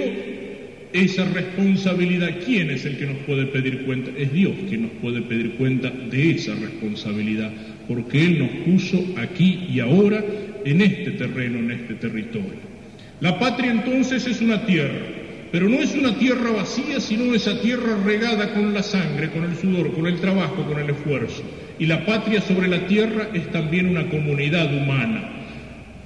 [0.92, 4.10] esa responsabilidad, ¿quién es el que nos puede pedir cuenta?
[4.18, 7.52] Es Dios quien nos puede pedir cuenta de esa responsabilidad,
[7.90, 10.22] porque Él nos puso aquí y ahora
[10.64, 12.70] en este terreno, en este territorio.
[13.20, 15.06] La patria entonces es una tierra,
[15.50, 19.56] pero no es una tierra vacía, sino esa tierra regada con la sangre, con el
[19.56, 21.42] sudor, con el trabajo, con el esfuerzo.
[21.80, 25.28] Y la patria sobre la tierra es también una comunidad humana.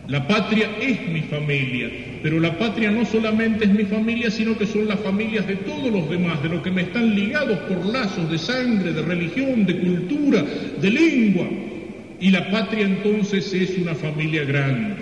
[0.08, 1.90] La patria es mi familia,
[2.22, 5.92] pero la patria no solamente es mi familia, sino que son las familias de todos
[5.92, 9.78] los demás, de los que me están ligados por lazos de sangre, de religión, de
[9.78, 10.42] cultura,
[10.80, 11.46] de lengua.
[12.24, 14.96] Y la patria entonces es una familia grande.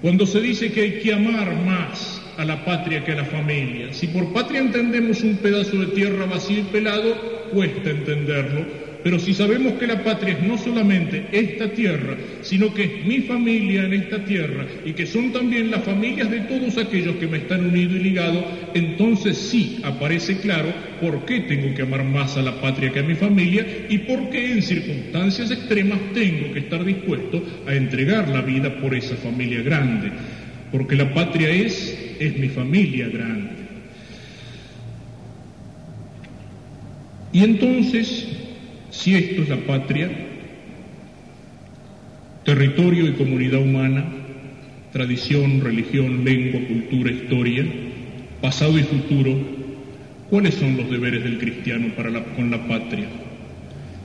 [0.00, 3.92] Cuando se dice que hay que amar más a la patria que a la familia,
[3.92, 7.14] si por patria entendemos un pedazo de tierra vacío y pelado,
[7.52, 12.82] cuesta entenderlo pero si sabemos que la patria es no solamente esta tierra, sino que
[12.82, 17.14] es mi familia en esta tierra y que son también las familias de todos aquellos
[17.14, 18.44] que me están unidos y ligados,
[18.74, 23.04] entonces sí aparece claro por qué tengo que amar más a la patria que a
[23.04, 28.42] mi familia y por qué en circunstancias extremas tengo que estar dispuesto a entregar la
[28.42, 30.10] vida por esa familia grande.
[30.72, 33.50] Porque la patria es, es mi familia grande.
[37.32, 38.35] Y entonces
[38.96, 40.10] si esto es la patria,
[42.44, 44.04] territorio y comunidad humana,
[44.92, 47.64] tradición, religión, lengua, cultura, historia,
[48.40, 49.36] pasado y futuro,
[50.30, 51.88] ¿cuáles son los deberes del cristiano
[52.34, 53.06] con la patria?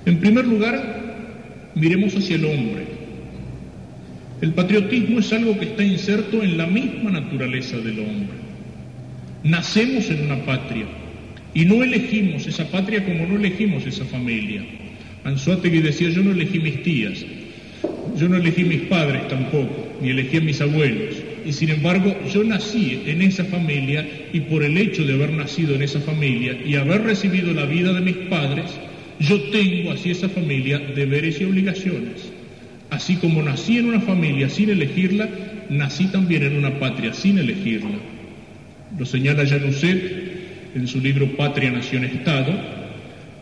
[0.05, 2.85] En primer lugar, miremos hacia el hombre.
[4.41, 8.37] El patriotismo es algo que está inserto en la misma naturaleza del hombre.
[9.43, 10.85] Nacemos en una patria
[11.53, 14.63] y no elegimos esa patria como no elegimos esa familia.
[15.23, 17.23] Anzuategui decía, yo no elegí mis tías,
[18.17, 21.15] yo no elegí mis padres tampoco, ni elegí a mis abuelos.
[21.45, 25.75] Y sin embargo, yo nací en esa familia y por el hecho de haber nacido
[25.75, 28.71] en esa familia y haber recibido la vida de mis padres,
[29.19, 32.31] yo tengo hacia esa familia deberes y obligaciones.
[32.89, 35.29] Así como nací en una familia sin elegirla,
[35.69, 37.97] nací también en una patria sin elegirla.
[38.97, 40.31] Lo señala Januzet
[40.75, 42.80] en su libro Patria, Nación, Estado.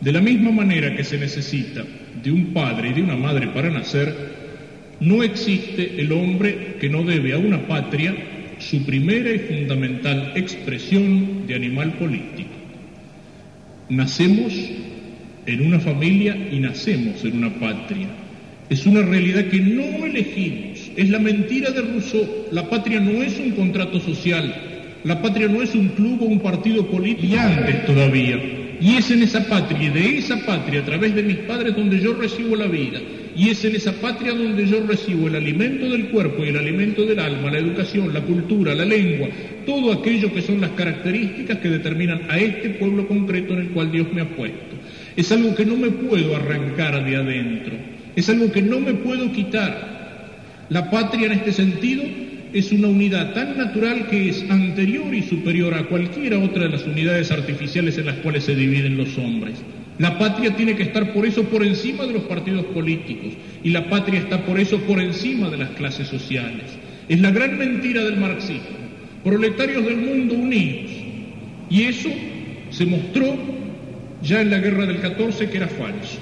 [0.00, 1.84] De la misma manera que se necesita
[2.22, 4.14] de un padre y de una madre para nacer,
[5.00, 8.14] no existe el hombre que no debe a una patria
[8.58, 12.50] su primera y fundamental expresión de animal político.
[13.88, 14.52] Nacemos
[15.46, 18.08] en una familia y nacemos en una patria.
[18.68, 20.90] Es una realidad que no elegimos.
[20.96, 22.46] Es la mentira de Rousseau.
[22.52, 24.54] La patria no es un contrato social.
[25.04, 27.34] La patria no es un club o un partido político.
[27.34, 28.59] Y antes todavía.
[28.80, 32.14] Y es en esa patria, de esa patria, a través de mis padres, donde yo
[32.14, 32.98] recibo la vida.
[33.36, 37.04] Y es en esa patria donde yo recibo el alimento del cuerpo y el alimento
[37.04, 39.28] del alma, la educación, la cultura, la lengua,
[39.66, 43.92] todo aquello que son las características que determinan a este pueblo concreto en el cual
[43.92, 44.76] Dios me ha puesto.
[45.14, 47.74] Es algo que no me puedo arrancar de adentro,
[48.16, 50.00] es algo que no me puedo quitar.
[50.70, 52.02] La patria en este sentido
[52.52, 56.84] es una unidad tan natural que es anterior y superior a cualquiera otra de las
[56.84, 59.62] unidades artificiales en las cuales se dividen los hombres.
[59.98, 63.88] La patria tiene que estar por eso por encima de los partidos políticos y la
[63.88, 66.64] patria está por eso por encima de las clases sociales.
[67.08, 68.80] Es la gran mentira del marxismo.
[69.22, 70.90] Proletarios del mundo unidos.
[71.68, 72.08] Y eso
[72.70, 73.36] se mostró
[74.22, 76.18] ya en la guerra del 14 que era falso.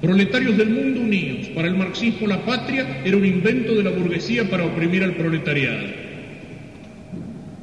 [0.00, 1.48] Proletarios del mundo unidos.
[1.48, 5.86] Para el marxismo la patria era un invento de la burguesía para oprimir al proletariado.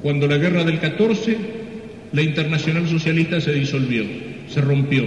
[0.04, 1.36] Cuando la guerra del 14,
[2.14, 4.06] la internacional socialista se disolvió,
[4.48, 5.06] se rompió,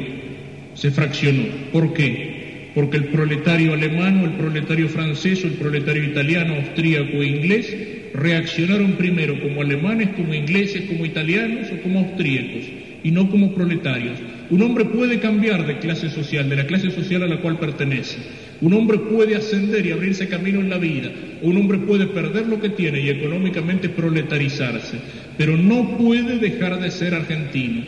[0.74, 1.44] se fraccionó.
[1.72, 2.70] ¿Por qué?
[2.74, 7.76] Porque el proletario alemán el proletario francés o el proletario italiano, austríaco e inglés
[8.12, 12.64] reaccionaron primero como alemanes, como ingleses, como italianos o como austríacos
[13.04, 14.18] y no como proletarios.
[14.50, 18.18] Un hombre puede cambiar de clase social, de la clase social a la cual pertenece.
[18.60, 21.08] Un hombre puede ascender y abrirse camino en la vida.
[21.42, 24.98] Un hombre puede perder lo que tiene y económicamente proletarizarse,
[25.38, 27.82] pero no puede dejar de ser argentino.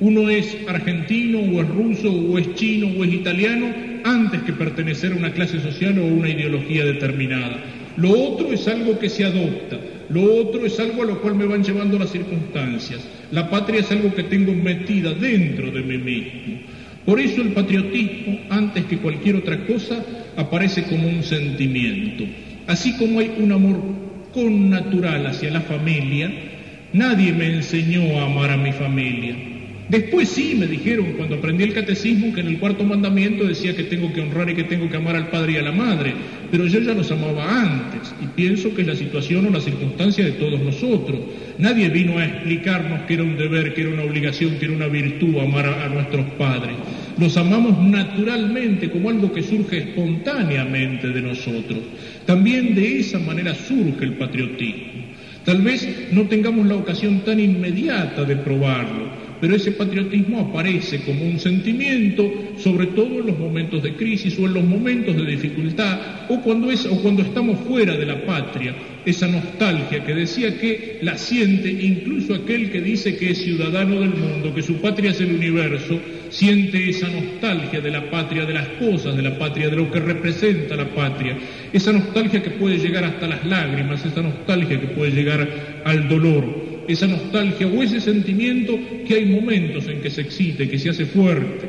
[0.00, 3.72] Uno es argentino o es ruso o es chino o es italiano
[4.04, 7.58] antes que pertenecer a una clase social o a una ideología determinada.
[7.96, 9.78] Lo otro es algo que se adopta,
[10.10, 13.06] lo otro es algo a lo cual me van llevando las circunstancias.
[13.30, 16.58] La patria es algo que tengo metida dentro de mí mismo.
[17.04, 20.02] Por eso el patriotismo, antes que cualquier otra cosa,
[20.36, 22.24] aparece como un sentimiento.
[22.66, 23.80] Así como hay un amor
[24.32, 26.30] connatural hacia la familia,
[26.92, 29.57] nadie me enseñó a amar a mi familia.
[29.88, 33.84] Después sí me dijeron cuando aprendí el catecismo que en el cuarto mandamiento decía que
[33.84, 36.12] tengo que honrar y que tengo que amar al padre y a la madre,
[36.50, 40.26] pero yo ya los amaba antes y pienso que es la situación o la circunstancia
[40.26, 41.20] de todos nosotros.
[41.56, 44.88] Nadie vino a explicarnos que era un deber, que era una obligación, que era una
[44.88, 46.74] virtud amar a, a nuestros padres.
[47.18, 51.78] Los amamos naturalmente como algo que surge espontáneamente de nosotros.
[52.26, 55.08] También de esa manera surge el patriotismo.
[55.44, 59.08] Tal vez no tengamos la ocasión tan inmediata de probarlo,
[59.40, 64.46] pero ese patriotismo aparece como un sentimiento, sobre todo en los momentos de crisis o
[64.46, 68.74] en los momentos de dificultad, o cuando, o cuando estamos fuera de la patria,
[69.04, 74.10] esa nostalgia que decía que la siente incluso aquel que dice que es ciudadano del
[74.10, 75.98] mundo, que su patria es el universo,
[76.30, 80.00] siente esa nostalgia de la patria, de las cosas de la patria, de lo que
[80.00, 81.38] representa la patria,
[81.72, 85.48] esa nostalgia que puede llegar hasta las lágrimas, esa nostalgia que puede llegar
[85.84, 90.78] al dolor esa nostalgia o ese sentimiento que hay momentos en que se excite, que
[90.78, 91.68] se hace fuerte.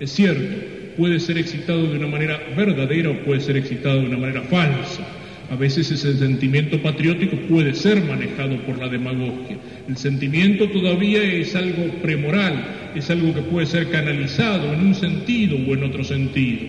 [0.00, 0.56] Es cierto,
[0.96, 5.06] puede ser excitado de una manera verdadera o puede ser excitado de una manera falsa.
[5.48, 9.56] A veces ese sentimiento patriótico puede ser manejado por la demagogia.
[9.88, 15.56] El sentimiento todavía es algo premoral, es algo que puede ser canalizado en un sentido
[15.56, 16.62] o en otro sentido.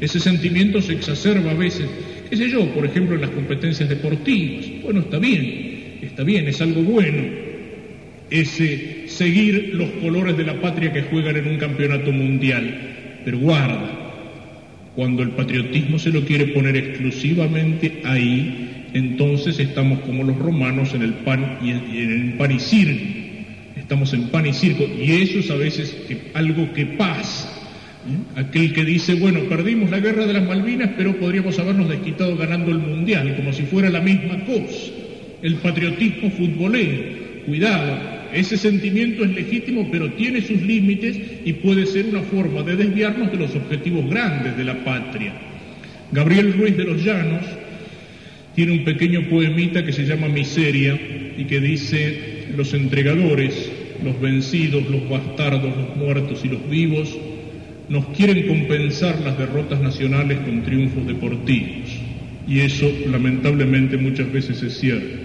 [0.00, 1.86] Ese sentimiento se exacerba a veces,
[2.28, 4.66] qué sé yo, por ejemplo, en las competencias deportivas.
[4.82, 5.73] Bueno, está bien,
[6.06, 7.22] está bien, es algo bueno,
[8.30, 13.20] ese seguir los colores de la patria que juegan en un campeonato mundial.
[13.24, 13.90] Pero guarda,
[14.94, 21.02] cuando el patriotismo se lo quiere poner exclusivamente ahí, entonces estamos como los romanos en
[21.02, 23.02] el pan y en el pan circo.
[23.76, 25.96] Estamos en pan y circo y eso es a veces
[26.32, 27.50] algo que pasa.
[28.08, 28.40] ¿eh?
[28.40, 32.70] Aquel que dice, bueno, perdimos la guerra de las Malvinas, pero podríamos habernos desquitado ganando
[32.70, 34.92] el mundial, como si fuera la misma cosa.
[35.44, 37.02] El patriotismo futbolero.
[37.44, 37.98] Cuidado,
[38.32, 43.30] ese sentimiento es legítimo, pero tiene sus límites y puede ser una forma de desviarnos
[43.30, 45.34] de los objetivos grandes de la patria.
[46.12, 47.44] Gabriel Ruiz de los Llanos
[48.54, 50.98] tiene un pequeño poemita que se llama Miseria
[51.36, 53.70] y que dice, los entregadores,
[54.02, 57.14] los vencidos, los bastardos, los muertos y los vivos
[57.90, 61.90] nos quieren compensar las derrotas nacionales con triunfos deportivos.
[62.48, 65.23] Y eso lamentablemente muchas veces es cierto.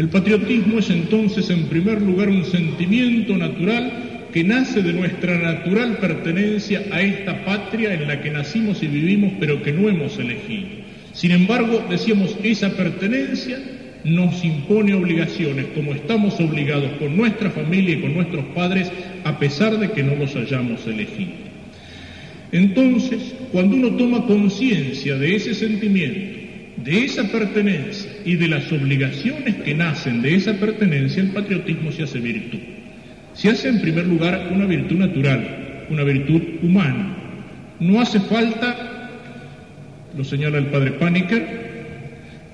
[0.00, 5.98] El patriotismo es entonces en primer lugar un sentimiento natural que nace de nuestra natural
[5.98, 10.68] pertenencia a esta patria en la que nacimos y vivimos pero que no hemos elegido.
[11.12, 13.58] Sin embargo, decíamos, esa pertenencia
[14.02, 18.90] nos impone obligaciones, como estamos obligados con nuestra familia y con nuestros padres,
[19.24, 21.32] a pesar de que no los hayamos elegido.
[22.52, 26.40] Entonces, cuando uno toma conciencia de ese sentimiento,
[26.78, 32.04] de esa pertenencia y de las obligaciones que nacen de esa pertenencia, el patriotismo se
[32.04, 32.58] hace virtud.
[33.34, 37.16] Se hace en primer lugar una virtud natural, una virtud humana.
[37.78, 39.10] No hace falta,
[40.16, 41.70] lo señala el padre Paniker,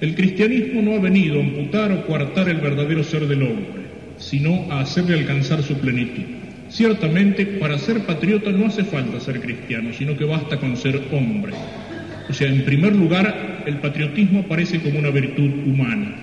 [0.01, 3.87] el cristianismo no ha venido a amputar o coartar el verdadero ser del hombre,
[4.19, 6.25] sino a hacerle alcanzar su plenitud.
[6.69, 11.53] Ciertamente, para ser patriota no hace falta ser cristiano, sino que basta con ser hombre.
[12.29, 16.15] O sea, en primer lugar, el patriotismo aparece como una virtud humana.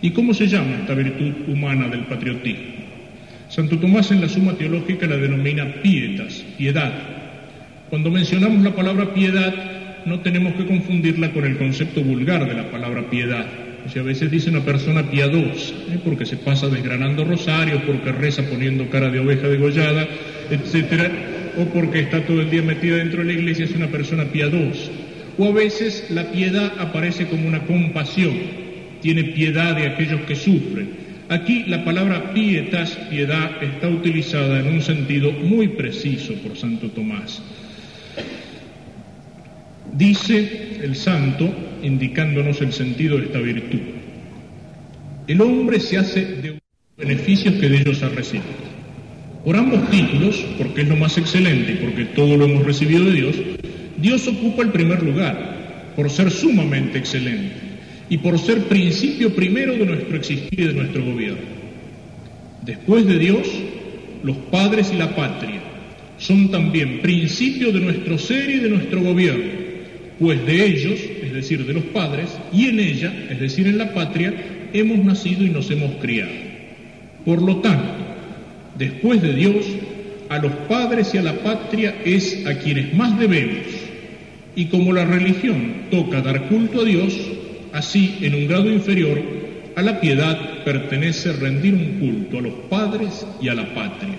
[0.00, 2.74] ¿Y cómo se llama esta virtud humana del patriotismo?
[3.48, 6.92] Santo Tomás en la Suma Teológica la denomina pietas, piedad.
[7.90, 9.54] Cuando mencionamos la palabra piedad,
[10.06, 13.46] no tenemos que confundirla con el concepto vulgar de la palabra piedad.
[13.86, 15.98] O sea, a veces dice una persona piadosa, ¿eh?
[16.02, 20.08] porque se pasa desgranando rosarios, porque reza poniendo cara de oveja degollada,
[20.50, 21.10] etcétera,
[21.58, 24.90] o porque está todo el día metida dentro de la iglesia, es una persona piadosa.
[25.36, 28.34] O a veces la piedad aparece como una compasión,
[29.02, 31.04] tiene piedad de aquellos que sufren.
[31.28, 37.42] Aquí la palabra pietas, piedad, está utilizada en un sentido muy preciso por Santo Tomás.
[39.96, 43.80] Dice el santo, indicándonos el sentido de esta virtud,
[45.26, 46.58] el hombre se hace de
[46.96, 48.73] beneficios que de ellos ha recibido.
[49.44, 53.12] Por ambos títulos, porque es lo más excelente y porque todo lo hemos recibido de
[53.12, 53.36] Dios,
[53.98, 57.52] Dios ocupa el primer lugar, por ser sumamente excelente
[58.08, 61.42] y por ser principio primero de nuestro existir y de nuestro gobierno.
[62.62, 63.46] Después de Dios,
[64.22, 65.60] los padres y la patria
[66.18, 69.64] son también principio de nuestro ser y de nuestro gobierno
[70.18, 73.92] pues de ellos, es decir, de los padres, y en ella, es decir, en la
[73.92, 74.32] patria,
[74.72, 76.30] hemos nacido y nos hemos criado.
[77.24, 78.03] Por lo tanto,
[78.78, 79.64] después de Dios,
[80.28, 83.64] a los padres y a la patria es a quienes más debemos.
[84.56, 87.14] Y como la religión toca dar culto a Dios,
[87.72, 89.20] así en un grado inferior,
[89.76, 94.16] a la piedad pertenece rendir un culto a los padres y a la patria.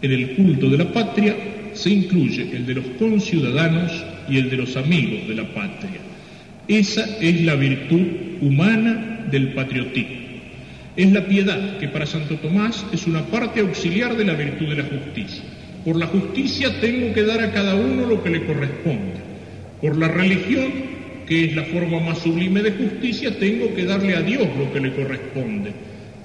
[0.00, 1.34] En el culto de la patria
[1.74, 3.92] se incluye el de los conciudadanos
[4.28, 6.00] y el de los amigos de la patria.
[6.68, 8.02] Esa es la virtud
[8.40, 10.21] humana del patriotismo.
[10.96, 14.76] Es la piedad, que para Santo Tomás es una parte auxiliar de la virtud de
[14.76, 15.42] la justicia.
[15.84, 19.20] Por la justicia tengo que dar a cada uno lo que le corresponde.
[19.80, 20.70] Por la religión,
[21.26, 24.80] que es la forma más sublime de justicia, tengo que darle a Dios lo que
[24.80, 25.72] le corresponde.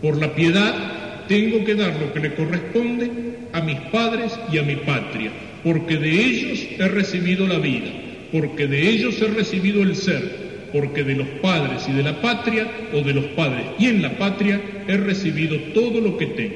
[0.02, 3.12] Por la piedad, tengo que dar lo que le corresponde
[3.54, 5.32] a mis padres y a mi patria
[5.68, 7.92] porque de ellos he recibido la vida,
[8.32, 12.68] porque de ellos he recibido el ser, porque de los padres y de la patria,
[12.94, 16.56] o de los padres y en la patria, he recibido todo lo que tengo.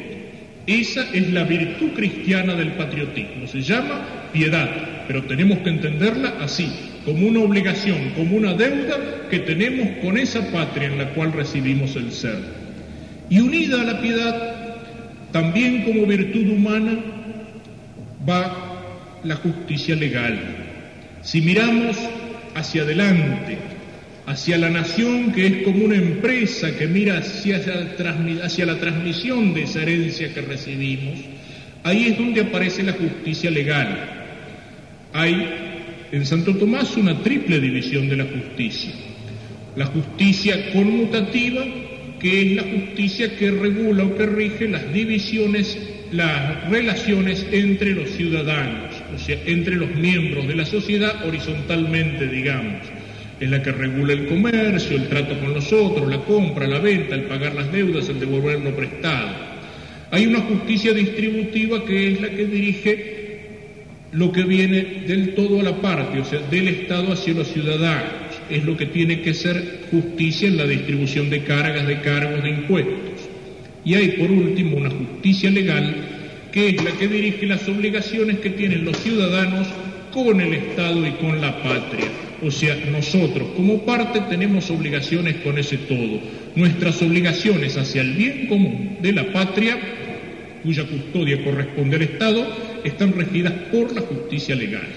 [0.67, 4.69] Esa es la virtud cristiana del patriotismo, se llama piedad,
[5.07, 6.71] pero tenemos que entenderla así,
[7.05, 11.95] como una obligación, como una deuda que tenemos con esa patria en la cual recibimos
[11.95, 12.39] el ser.
[13.29, 14.75] Y unida a la piedad,
[15.31, 16.99] también como virtud humana,
[18.27, 20.39] va la justicia legal.
[21.21, 21.97] Si miramos
[22.55, 23.57] hacia adelante,
[24.25, 29.81] hacia la nación que es como una empresa que mira hacia, la transmisión de esa
[29.81, 31.19] herencia que recibimos,
[31.83, 34.09] ahí es donde aparece la justicia legal.
[35.13, 35.49] Hay
[36.11, 38.91] en Santo Tomás una triple división de la justicia.
[39.75, 41.63] La justicia conmutativa,
[42.19, 45.77] que es la justicia que regula o que rige las divisiones,
[46.11, 52.81] las relaciones entre los ciudadanos o sea, entre los miembros de la sociedad horizontalmente, digamos.
[53.41, 57.15] Es la que regula el comercio, el trato con los otros, la compra, la venta,
[57.15, 59.31] el pagar las deudas, el devolver lo prestado.
[60.11, 63.21] Hay una justicia distributiva que es la que dirige
[64.11, 68.11] lo que viene del todo a la parte, o sea, del Estado hacia los ciudadanos.
[68.47, 72.49] Es lo que tiene que ser justicia en la distribución de cargas, de cargos, de
[72.49, 73.27] impuestos.
[73.83, 75.95] Y hay, por último, una justicia legal
[76.51, 79.67] que es la que dirige las obligaciones que tienen los ciudadanos
[80.13, 82.30] con el Estado y con la patria.
[82.43, 86.19] O sea, nosotros como parte tenemos obligaciones con ese todo.
[86.55, 89.77] Nuestras obligaciones hacia el bien común de la patria,
[90.63, 92.47] cuya custodia corresponde al Estado,
[92.83, 94.87] están regidas por la justicia legal.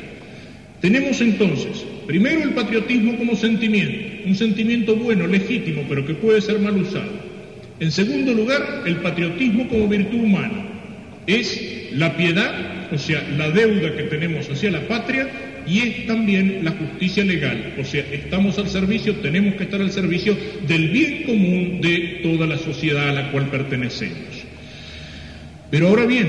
[0.81, 6.59] Tenemos entonces, primero el patriotismo como sentimiento, un sentimiento bueno, legítimo, pero que puede ser
[6.61, 7.11] mal usado.
[7.81, 10.65] En segundo lugar, el patriotismo como virtud humana.
[11.27, 15.29] Es la piedad, o sea, la deuda que tenemos hacia la patria,
[15.67, 19.91] y es también la justicia legal, o sea, estamos al servicio, tenemos que estar al
[19.91, 20.37] servicio
[20.67, 24.45] del bien común de toda la sociedad a la cual pertenecemos.
[25.71, 26.29] Pero ahora bien,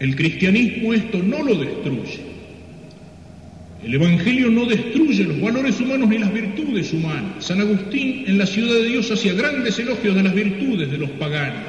[0.00, 2.34] el cristianismo esto no lo destruye.
[3.84, 7.44] El Evangelio no destruye los valores humanos ni las virtudes humanas.
[7.44, 11.10] San Agustín en la ciudad de Dios hacía grandes elogios de las virtudes de los
[11.10, 11.62] paganos.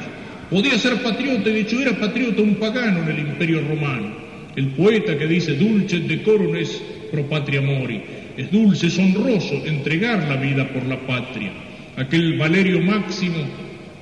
[0.50, 4.25] Podía ser patriota, de hecho era patriota un pagano en el imperio romano.
[4.56, 6.82] El poeta que dice dulce decorum es
[7.12, 8.02] pro patria mori.
[8.38, 11.52] Es dulce, es honroso entregar la vida por la patria.
[11.98, 13.38] Aquel Valerio Máximo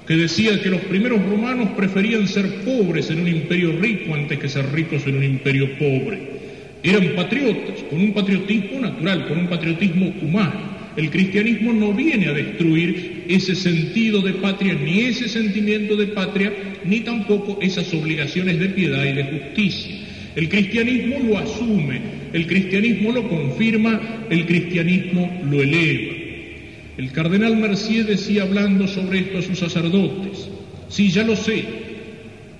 [0.08, 4.50] que decía que los primeros romanos preferían ser pobres en un imperio rico antes que
[4.50, 6.20] ser ricos en un imperio pobre.
[6.84, 10.74] Eran patriotas, con un patriotismo natural, con un patriotismo humano.
[10.98, 16.54] El cristianismo no viene a destruir ese sentido de patria, ni ese sentimiento de patria,
[16.84, 20.03] ni tampoco esas obligaciones de piedad y de justicia.
[20.36, 22.02] El cristianismo lo asume,
[22.34, 26.14] el cristianismo lo confirma, el cristianismo lo eleva.
[26.98, 30.50] El cardenal Mercier decía hablando sobre esto a sus sacerdotes,
[30.90, 31.64] sí, ya lo sé,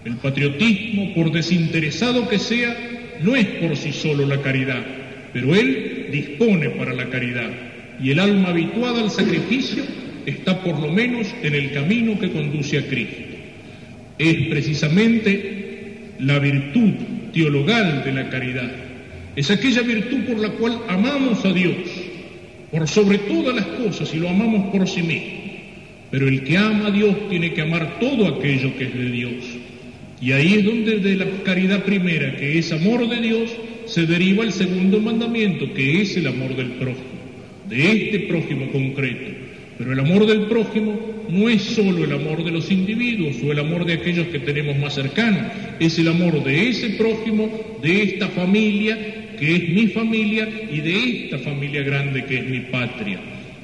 [0.06, 2.76] el patriotismo, por desinteresado que sea,
[3.22, 4.84] no es por sí solo la caridad,
[5.32, 7.50] pero Él dispone para la caridad
[8.02, 9.84] y el alma habituada al sacrificio
[10.26, 13.24] está por lo menos en el camino que conduce a Cristo.
[14.18, 16.94] Es precisamente la virtud
[17.34, 18.72] teologal de la caridad.
[19.36, 21.76] Es aquella virtud por la cual amamos a Dios
[22.72, 25.44] por sobre todas las cosas y lo amamos por sí mismo.
[26.10, 29.34] Pero el que ama a Dios tiene que amar todo aquello que es de Dios.
[30.22, 33.52] Y ahí es donde de la caridad primera, que es amor de Dios,
[33.86, 37.04] se deriva el segundo mandamiento, que es el amor del prójimo,
[37.68, 39.32] de este prójimo concreto.
[39.78, 41.00] Pero el amor del prójimo
[41.30, 44.78] no es solo el amor de los individuos o el amor de aquellos que tenemos
[44.78, 48.98] más cercanos, es el amor de ese prójimo, de esta familia,
[49.40, 53.20] que es mi familia, y de esta familia grande que es mi patria.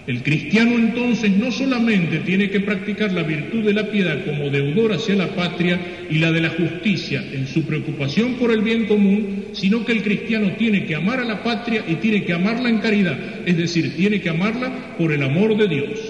[0.09, 4.93] El cristiano entonces no solamente tiene que practicar la virtud de la piedad como deudor
[4.93, 5.79] hacia la patria
[6.09, 10.01] y la de la justicia en su preocupación por el bien común, sino que el
[10.01, 13.95] cristiano tiene que amar a la patria y tiene que amarla en caridad, es decir,
[13.95, 16.08] tiene que amarla por el amor de Dios.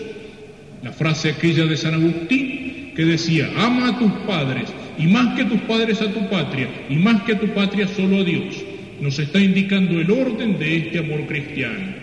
[0.84, 5.46] La frase aquella de San Agustín que decía, ama a tus padres y más que
[5.46, 8.56] tus padres a tu patria y más que a tu patria solo a Dios,
[9.02, 11.94] nos está indicando el orden de este amor cristiano.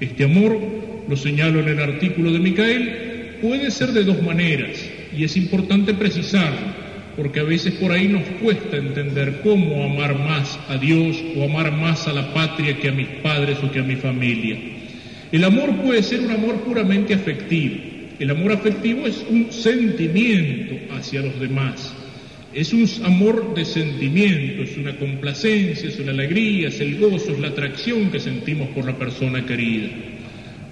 [0.00, 0.58] Este amor
[1.08, 5.94] lo señalo en el artículo de Micael, puede ser de dos maneras y es importante
[5.94, 6.72] precisarlo,
[7.16, 11.72] porque a veces por ahí nos cuesta entender cómo amar más a Dios o amar
[11.72, 14.58] más a la patria que a mis padres o que a mi familia.
[15.32, 17.91] El amor puede ser un amor puramente afectivo.
[18.18, 21.94] El amor afectivo es un sentimiento hacia los demás.
[22.54, 27.40] Es un amor de sentimiento, es una complacencia, es una alegría, es el gozo, es
[27.40, 29.88] la atracción que sentimos por la persona querida.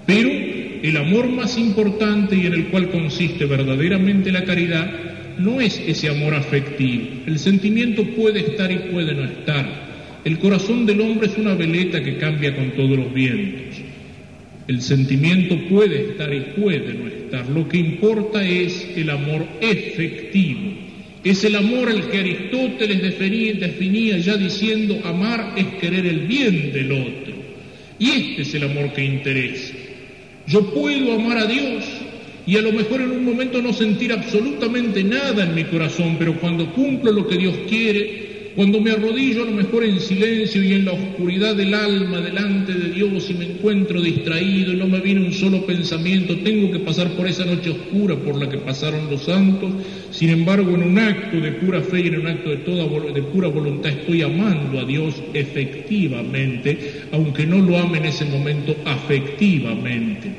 [0.05, 4.91] Pero el amor más importante y en el cual consiste verdaderamente la caridad
[5.37, 7.07] no es ese amor afectivo.
[7.25, 9.65] El sentimiento puede estar y puede no estar.
[10.23, 13.81] El corazón del hombre es una veleta que cambia con todos los vientos.
[14.67, 17.49] El sentimiento puede estar y puede no estar.
[17.49, 20.71] Lo que importa es el amor efectivo.
[21.23, 26.71] Es el amor al que Aristóteles definía, definía ya diciendo amar es querer el bien
[26.71, 27.33] del otro.
[27.99, 29.73] Y este es el amor que interesa.
[30.47, 31.85] Yo puedo amar a Dios
[32.47, 36.39] y a lo mejor en un momento no sentir absolutamente nada en mi corazón, pero
[36.39, 40.73] cuando cumplo lo que Dios quiere, cuando me arrodillo a lo mejor en silencio y
[40.73, 44.99] en la oscuridad del alma delante de Dios y me encuentro distraído y no me
[44.99, 49.09] viene un solo pensamiento, tengo que pasar por esa noche oscura por la que pasaron
[49.09, 49.71] los santos,
[50.11, 53.21] sin embargo en un acto de pura fe y en un acto de, toda, de
[53.23, 60.29] pura voluntad estoy amando a Dios efectivamente, aunque no lo ame en ese momento afectivamente.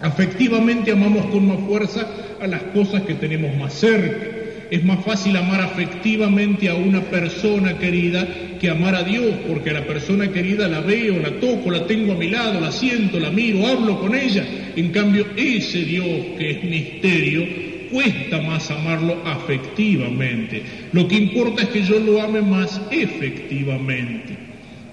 [0.00, 2.08] Afectivamente amamos con más fuerza
[2.40, 4.37] a las cosas que tenemos más cerca
[4.70, 8.26] es más fácil amar afectivamente a una persona querida
[8.60, 12.12] que amar a Dios, porque a la persona querida la veo, la toco, la tengo
[12.12, 14.44] a mi lado, la siento, la miro, hablo con ella.
[14.76, 16.06] En cambio, ese Dios
[16.36, 17.46] que es misterio,
[17.90, 20.62] cuesta más amarlo afectivamente.
[20.92, 24.36] Lo que importa es que yo lo ame más efectivamente.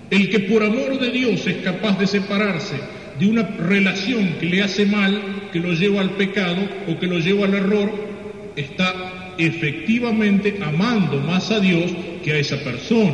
[0.10, 2.76] El que por amor de Dios es capaz de separarse
[3.20, 7.20] de una relación que le hace mal, que lo lleva al pecado o que lo
[7.20, 7.92] lleva al error,
[8.56, 11.92] está efectivamente amando más a Dios
[12.24, 13.14] que a esa persona.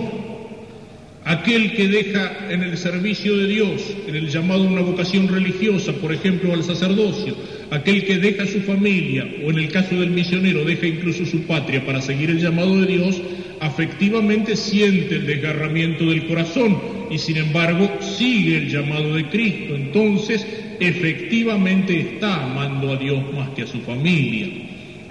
[1.24, 5.94] Aquel que deja en el servicio de Dios, en el llamado a una vocación religiosa,
[5.94, 7.36] por ejemplo al sacerdocio,
[7.70, 11.86] aquel que deja su familia o en el caso del misionero deja incluso su patria
[11.86, 13.22] para seguir el llamado de Dios,
[13.60, 19.76] afectivamente siente el desgarramiento del corazón y sin embargo sigue el llamado de Cristo.
[19.76, 20.46] Entonces,
[20.80, 24.48] efectivamente está amando a Dios más que a su familia.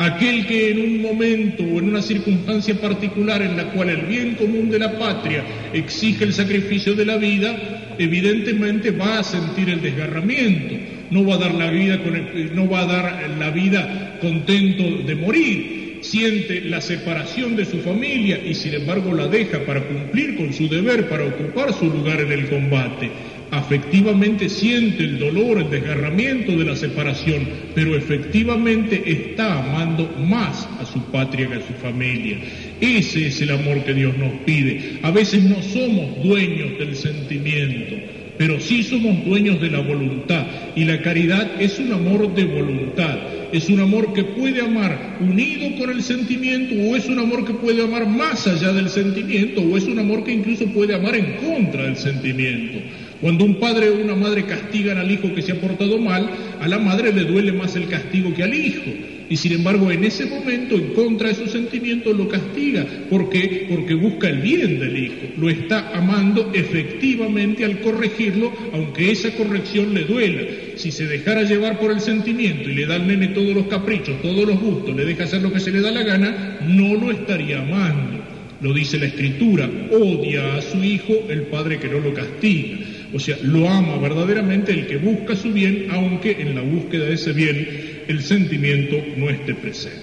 [0.01, 4.35] Aquel que en un momento o en una circunstancia particular en la cual el bien
[4.35, 5.45] común de la patria
[5.75, 10.75] exige el sacrificio de la vida, evidentemente va a sentir el desgarramiento,
[11.11, 12.15] no va a dar la vida, con
[12.55, 18.41] no va a dar la vida contento de morir, siente la separación de su familia
[18.43, 22.33] y sin embargo la deja para cumplir con su deber, para ocupar su lugar en
[22.33, 23.11] el combate
[23.51, 30.87] afectivamente siente el dolor, el desgarramiento de la separación, pero efectivamente está amando más a
[30.87, 32.39] su patria que a su familia.
[32.81, 34.99] Ese es el amor que Dios nos pide.
[35.03, 37.97] A veces no somos dueños del sentimiento,
[38.39, 40.47] pero sí somos dueños de la voluntad.
[40.77, 43.19] Y la caridad es un amor de voluntad.
[43.53, 47.53] Es un amor que puede amar unido con el sentimiento o es un amor que
[47.53, 51.37] puede amar más allá del sentimiento o es un amor que incluso puede amar en
[51.37, 52.79] contra del sentimiento.
[53.21, 56.69] Cuando un padre o una madre castigan al hijo que se ha portado mal, a
[56.69, 58.91] la madre le duele más el castigo que al hijo.
[59.31, 62.85] Y sin embargo, en ese momento, en contra de sus sentimientos, lo castiga.
[63.09, 63.67] ¿Por qué?
[63.71, 65.29] Porque busca el bien del hijo.
[65.37, 70.43] Lo está amando efectivamente al corregirlo, aunque esa corrección le duela.
[70.75, 74.21] Si se dejara llevar por el sentimiento y le da al nene todos los caprichos,
[74.21, 77.13] todos los gustos, le deja hacer lo que se le da la gana, no lo
[77.13, 78.25] estaría amando.
[78.61, 82.79] Lo dice la escritura, odia a su hijo el padre que no lo castiga.
[83.13, 87.15] O sea, lo ama verdaderamente el que busca su bien, aunque en la búsqueda de
[87.15, 87.69] ese bien
[88.09, 89.99] el sentimiento no esté presente.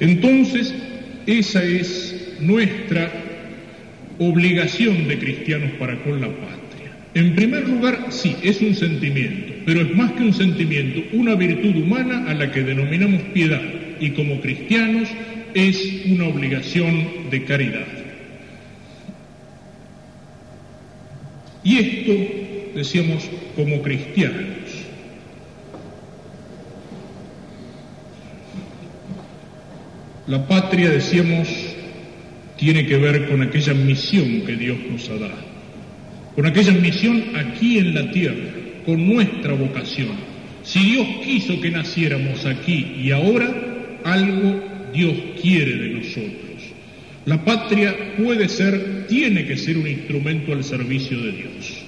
[0.00, 0.74] Entonces,
[1.26, 3.10] esa es nuestra
[4.18, 6.64] obligación de cristianos para con la patria.
[7.14, 11.76] En primer lugar, sí, es un sentimiento, pero es más que un sentimiento, una virtud
[11.76, 13.62] humana a la que denominamos piedad
[14.00, 15.08] y como cristianos
[15.54, 18.03] es una obligación de caridad.
[21.64, 23.24] Y esto, decíamos,
[23.56, 24.44] como cristianos.
[30.26, 31.48] La patria, decíamos,
[32.56, 35.44] tiene que ver con aquella misión que Dios nos ha dado,
[36.34, 38.50] con aquella misión aquí en la tierra,
[38.86, 40.12] con nuestra vocación.
[40.62, 43.52] Si Dios quiso que naciéramos aquí y ahora,
[44.04, 44.62] algo
[44.94, 46.43] Dios quiere de nosotros.
[47.26, 51.84] La patria puede ser, tiene que ser un instrumento al servicio de Dios.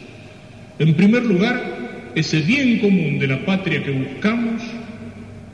[0.78, 4.62] En primer lugar, ese bien común de la patria que buscamos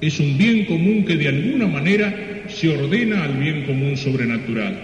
[0.01, 4.77] es un bien común que de alguna manera se ordena al bien común sobrenatural.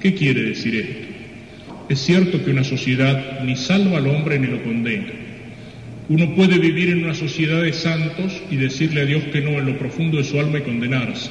[0.00, 1.06] ¿Qué quiere decir esto?
[1.88, 5.12] Es cierto que una sociedad ni salva al hombre ni lo condena.
[6.08, 9.66] Uno puede vivir en una sociedad de santos y decirle a Dios que no en
[9.66, 11.30] lo profundo de su alma y condenarse.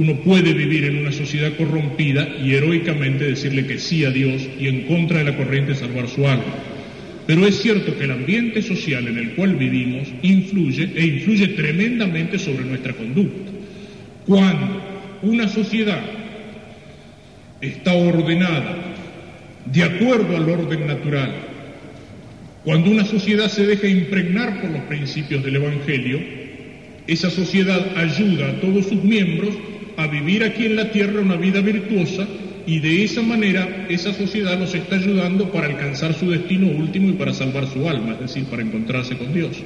[0.00, 4.66] Uno puede vivir en una sociedad corrompida y heroicamente decirle que sí a Dios y
[4.66, 6.54] en contra de la corriente salvar su alma.
[7.26, 12.38] Pero es cierto que el ambiente social en el cual vivimos influye e influye tremendamente
[12.38, 13.50] sobre nuestra conducta.
[14.26, 16.00] Cuando una sociedad
[17.60, 18.94] está ordenada
[19.66, 21.30] de acuerdo al orden natural,
[22.64, 26.20] cuando una sociedad se deja impregnar por los principios del Evangelio,
[27.06, 29.50] esa sociedad ayuda a todos sus miembros
[29.96, 32.26] a vivir aquí en la tierra una vida virtuosa
[32.66, 37.12] y de esa manera esa sociedad nos está ayudando para alcanzar su destino último y
[37.12, 39.56] para salvar su alma, es decir, para encontrarse con Dios.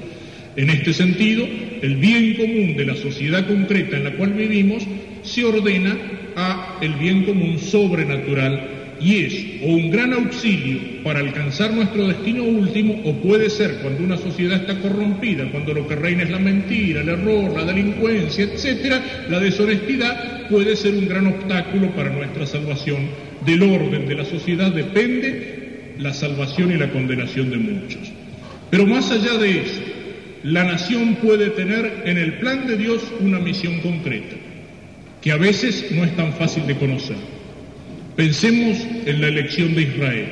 [0.57, 1.47] En este sentido,
[1.83, 4.85] el bien común de la sociedad concreta en la cual vivimos
[5.23, 5.97] se ordena
[6.37, 12.45] a el bien común sobrenatural y es o un gran auxilio para alcanzar nuestro destino
[12.45, 16.39] último o puede ser cuando una sociedad está corrompida, cuando lo que reina es la
[16.39, 22.47] mentira, el error, la delincuencia, etcétera, la deshonestidad puede ser un gran obstáculo para nuestra
[22.47, 23.09] salvación.
[23.45, 28.13] Del orden de la sociedad depende la salvación y la condenación de muchos.
[28.71, 29.81] Pero más allá de eso,
[30.43, 34.37] la nación puede tener en el plan de Dios una misión concreta,
[35.23, 37.34] que a veces no es tan fácil de conocer.
[38.17, 40.27] Pensemos en la elección de Israel.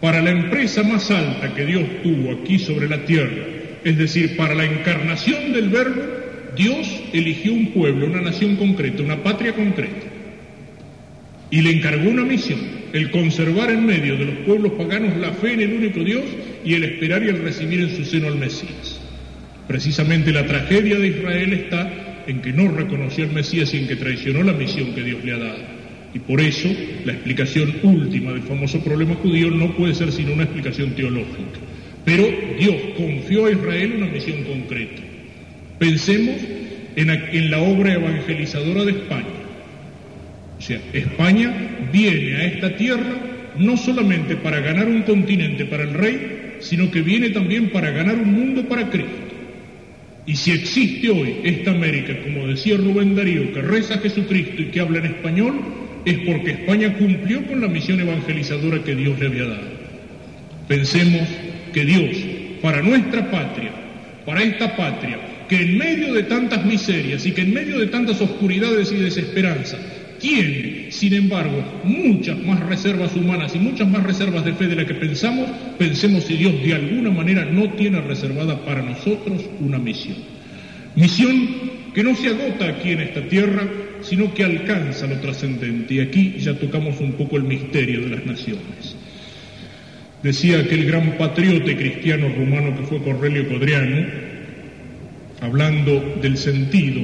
[0.00, 3.44] Para la empresa más alta que Dios tuvo aquí sobre la tierra,
[3.84, 6.02] es decir, para la encarnación del verbo,
[6.56, 10.06] Dios eligió un pueblo, una nación concreta, una patria concreta.
[11.52, 12.58] Y le encargó una misión,
[12.92, 16.24] el conservar en medio de los pueblos paganos la fe en el único Dios
[16.64, 19.00] y el esperar y el recibir en su seno al Mesías.
[19.68, 23.96] Precisamente la tragedia de Israel está en que no reconoció al Mesías y en que
[23.96, 25.71] traicionó la misión que Dios le ha dado.
[26.14, 26.68] Y por eso
[27.04, 31.58] la explicación última del famoso problema judío no puede ser sino una explicación teológica.
[32.04, 35.02] Pero Dios confió a Israel una misión concreta.
[35.78, 36.36] Pensemos
[36.96, 39.26] en, la obra evangelizadora de España.
[40.58, 41.52] O sea, España
[41.92, 43.16] viene a esta tierra
[43.58, 48.16] no solamente para ganar un continente para el rey, sino que viene también para ganar
[48.16, 49.10] un mundo para Cristo.
[50.24, 54.66] Y si existe hoy esta América, como decía Rubén Darío, que reza a Jesucristo y
[54.66, 55.54] que habla en español,
[56.04, 59.82] es porque España cumplió con la misión evangelizadora que Dios le había dado.
[60.68, 61.28] Pensemos
[61.72, 62.16] que Dios,
[62.60, 63.70] para nuestra patria,
[64.24, 68.20] para esta patria, que en medio de tantas miserias y que en medio de tantas
[68.20, 69.78] oscuridades y desesperanza,
[70.18, 74.86] tiene, sin embargo, muchas más reservas humanas y muchas más reservas de fe de las
[74.86, 80.16] que pensamos, pensemos si Dios de alguna manera no tiene reservada para nosotros una misión.
[80.94, 81.48] Misión
[81.92, 83.68] que no se agota aquí en esta tierra,
[84.12, 85.94] sino que alcanza lo trascendente.
[85.94, 88.94] Y aquí ya tocamos un poco el misterio de las naciones.
[90.22, 94.04] Decía aquel gran patriote cristiano rumano que fue Cornelio Codriano,
[95.40, 97.00] hablando del sentido,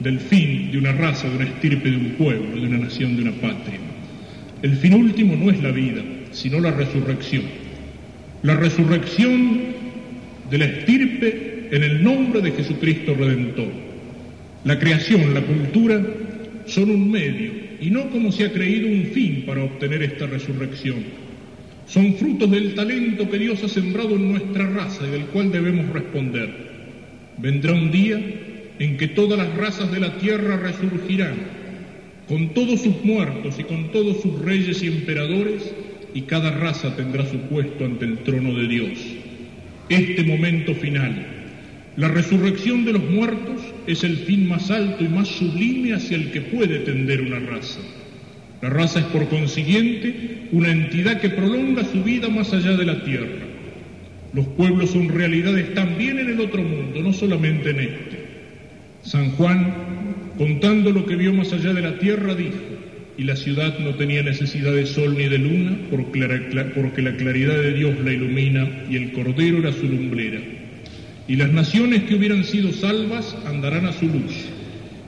[0.00, 3.22] del fin de una raza, de una estirpe, de un pueblo, de una nación, de
[3.22, 3.78] una patria.
[4.60, 6.02] El fin último no es la vida,
[6.32, 7.44] sino la resurrección.
[8.42, 9.60] La resurrección
[10.50, 13.70] de la estirpe en el nombre de Jesucristo Redentor.
[14.64, 16.02] La creación, la cultura
[16.68, 21.28] son un medio y no como se ha creído un fin para obtener esta resurrección
[21.88, 25.88] son frutos del talento que Dios ha sembrado en nuestra raza y del cual debemos
[25.88, 26.50] responder.
[27.38, 28.20] Vendrá un día
[28.78, 31.36] en que todas las razas de la tierra resurgirán,
[32.28, 35.74] con todos sus muertos y con todos sus reyes y emperadores,
[36.12, 38.98] y cada raza tendrá su puesto ante el trono de Dios.
[39.88, 41.26] Este momento final,
[41.96, 46.30] la resurrección de los muertos, es el fin más alto y más sublime hacia el
[46.30, 47.80] que puede tender una raza.
[48.60, 53.02] La raza es por consiguiente una entidad que prolonga su vida más allá de la
[53.02, 53.46] tierra.
[54.34, 58.18] Los pueblos son realidades también en el otro mundo, no solamente en este.
[59.04, 59.72] San Juan,
[60.36, 62.58] contando lo que vio más allá de la tierra, dijo,
[63.16, 67.72] y la ciudad no tenía necesidad de sol ni de luna, porque la claridad de
[67.72, 70.57] Dios la ilumina y el Cordero era su lumbrera.
[71.28, 74.48] Y las naciones que hubieran sido salvas andarán a su luz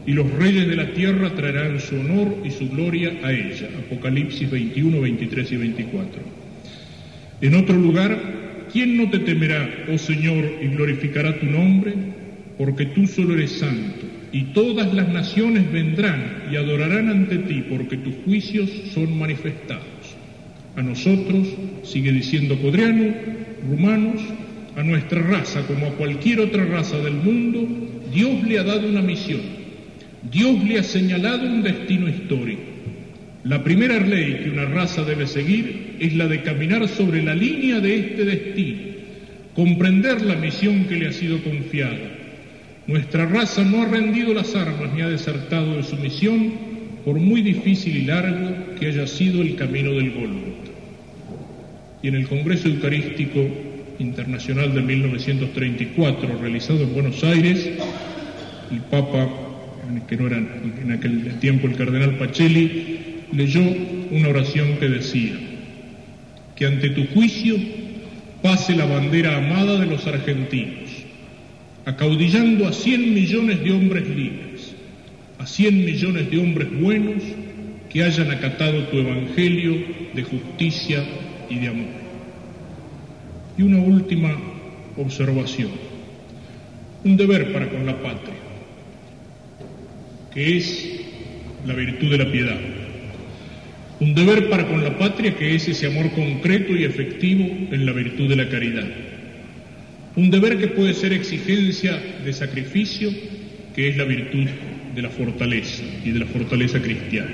[0.06, 3.68] y los reyes de la tierra traerán su honor y su gloria a ella.
[3.86, 6.22] Apocalipsis 21, 23 y 24.
[7.42, 8.18] En otro lugar,
[8.72, 11.94] ¿quién no te temerá, oh Señor, y glorificará tu nombre?
[12.58, 17.96] Porque tú solo eres santo, y todas las naciones vendrán y adorarán ante ti, porque
[17.96, 19.84] tus juicios son manifestados.
[20.76, 21.48] A nosotros,
[21.82, 23.14] sigue diciendo Codriano,
[23.68, 24.20] rumanos,
[24.76, 27.66] a nuestra raza como a cualquier otra raza del mundo,
[28.12, 29.60] Dios le ha dado una misión
[30.22, 32.60] Dios le ha señalado un destino histórico.
[33.44, 37.80] La primera ley que una raza debe seguir es la de caminar sobre la línea
[37.80, 38.80] de este destino,
[39.54, 42.18] comprender la misión que le ha sido confiada.
[42.86, 46.52] Nuestra raza no ha rendido las armas ni ha desertado de su misión,
[47.04, 50.70] por muy difícil y largo que haya sido el camino del Gólgota.
[52.02, 53.40] Y en el Congreso Eucarístico
[54.00, 57.70] Internacional de 1934, realizado en Buenos Aires,
[58.70, 59.28] el Papa
[60.08, 62.98] que no era en aquel tiempo el cardenal Pacelli,
[63.32, 63.60] leyó
[64.10, 65.34] una oración que decía,
[66.56, 67.56] que ante tu juicio
[68.42, 70.90] pase la bandera amada de los argentinos,
[71.84, 74.74] acaudillando a 100 millones de hombres libres,
[75.38, 77.22] a 100 millones de hombres buenos
[77.90, 79.76] que hayan acatado tu evangelio
[80.14, 81.04] de justicia
[81.48, 81.99] y de amor.
[83.56, 84.36] Y una última
[84.96, 85.70] observación,
[87.04, 88.40] un deber para con la patria
[90.32, 90.88] que es
[91.66, 92.58] la virtud de la piedad.
[93.98, 97.92] Un deber para con la patria que es ese amor concreto y efectivo en la
[97.92, 98.88] virtud de la caridad.
[100.16, 103.10] Un deber que puede ser exigencia de sacrificio,
[103.74, 104.46] que es la virtud
[104.94, 107.30] de la fortaleza y de la fortaleza cristiana.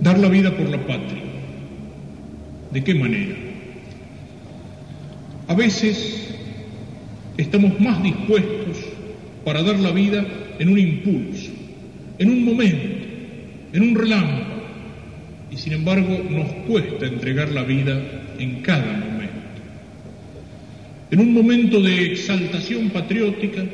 [0.00, 1.22] Dar la vida por la patria.
[2.72, 3.34] ¿De qué manera?
[5.48, 6.28] A veces
[7.38, 8.76] estamos más dispuestos
[9.46, 10.24] para dar la vida
[10.58, 11.50] en un impulso,
[12.18, 13.06] en un momento,
[13.72, 14.58] en un relámpago,
[15.50, 17.98] y sin embargo nos cuesta entregar la vida
[18.38, 19.32] en cada momento.
[21.10, 23.64] En un momento de exaltación patriótica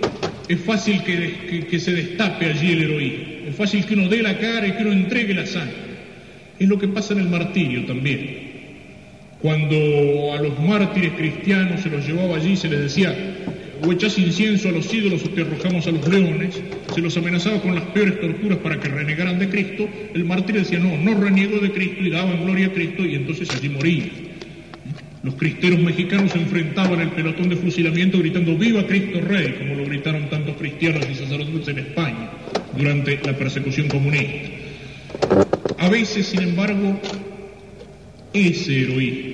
[0.48, 4.38] es fácil que, que, se destape allí el heroísmo, es fácil que uno dé la
[4.38, 5.74] cara y que uno entregue la sangre.
[6.56, 8.43] Es lo que pasa en el martirio también.
[9.40, 9.76] Cuando
[10.32, 13.14] a los mártires cristianos se los llevaba allí, se les decía,
[13.82, 16.60] o echás incienso a los ídolos o te arrojamos a los leones,
[16.90, 20.78] se los amenazaba con las peores torturas para que renegaran de Cristo, el mártir decía,
[20.78, 24.04] no, no reniego de Cristo y daban gloria a Cristo y entonces allí moría.
[25.22, 29.54] Los cristeros mexicanos enfrentaban el pelotón de fusilamiento gritando ¡Viva Cristo Rey!
[29.58, 32.30] como lo gritaron tantos cristianos y sacerdotes en España
[32.76, 34.50] durante la persecución comunista.
[35.78, 37.00] A veces, sin embargo,
[38.34, 39.32] ese heroísmo,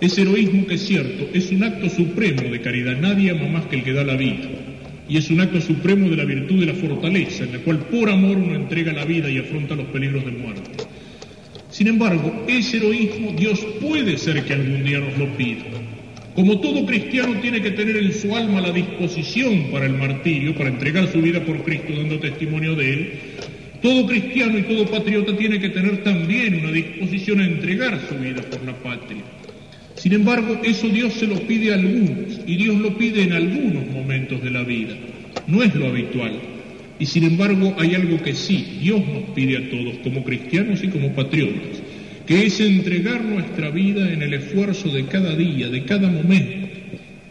[0.00, 3.76] ese heroísmo que es cierto, es un acto supremo de caridad, nadie ama más que
[3.76, 4.50] el que da la vida,
[5.08, 8.10] y es un acto supremo de la virtud de la fortaleza, en la cual por
[8.10, 10.70] amor uno entrega la vida y afronta los peligros de muerte.
[11.70, 15.64] Sin embargo, ese heroísmo Dios puede ser que algún día nos lo pida.
[16.34, 20.70] Como todo cristiano tiene que tener en su alma la disposición para el martirio, para
[20.70, 23.12] entregar su vida por Cristo dando testimonio de Él,
[23.82, 28.40] todo cristiano y todo patriota tiene que tener también una disposición a entregar su vida
[28.42, 29.22] por la patria.
[29.96, 33.86] Sin embargo, eso Dios se lo pide a algunos y Dios lo pide en algunos
[33.88, 34.94] momentos de la vida.
[35.46, 36.32] No es lo habitual.
[36.98, 40.88] Y sin embargo hay algo que sí, Dios nos pide a todos como cristianos y
[40.88, 41.82] como patriotas,
[42.26, 46.68] que es entregar nuestra vida en el esfuerzo de cada día, de cada momento.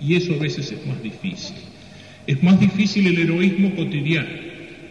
[0.05, 1.55] Y eso a veces es más difícil.
[2.27, 4.29] Es más difícil el heroísmo cotidiano,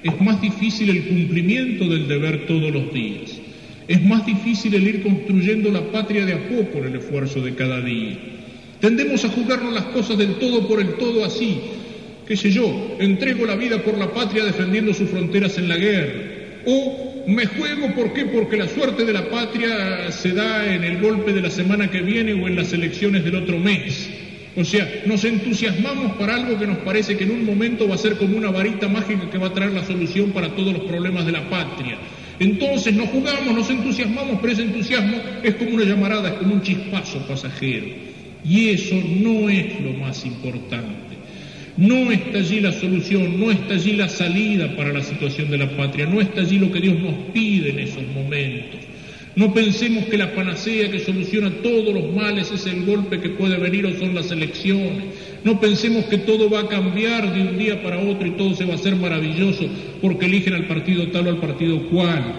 [0.02, 3.38] es más difícil el cumplimiento del deber todos los días,
[3.88, 7.54] es más difícil el ir construyendo la patria de a poco en el esfuerzo de
[7.54, 8.18] cada día.
[8.80, 11.58] Tendemos a jugarnos las cosas del todo por el todo así,
[12.26, 16.12] qué sé yo, entrego la vida por la patria defendiendo sus fronteras en la guerra.
[16.66, 18.26] O me juego, ¿por qué?
[18.26, 22.00] Porque la suerte de la patria se da en el golpe de la semana que
[22.00, 24.08] viene o en las elecciones del otro mes.
[24.56, 27.98] O sea, nos entusiasmamos para algo que nos parece que en un momento va a
[27.98, 31.24] ser como una varita mágica que va a traer la solución para todos los problemas
[31.24, 31.98] de la patria.
[32.40, 36.62] Entonces nos jugamos, nos entusiasmamos, pero ese entusiasmo es como una llamarada, es como un
[36.62, 37.86] chispazo pasajero.
[38.44, 41.10] Y eso no es lo más importante.
[41.76, 45.76] No está allí la solución, no está allí la salida para la situación de la
[45.76, 48.80] patria, no está allí lo que Dios nos pide en esos momentos.
[49.36, 53.56] No pensemos que la panacea que soluciona todos los males es el golpe que puede
[53.58, 55.04] venir o son las elecciones.
[55.44, 58.64] No pensemos que todo va a cambiar de un día para otro y todo se
[58.64, 59.66] va a hacer maravilloso
[60.02, 62.34] porque eligen al partido tal o al partido cual.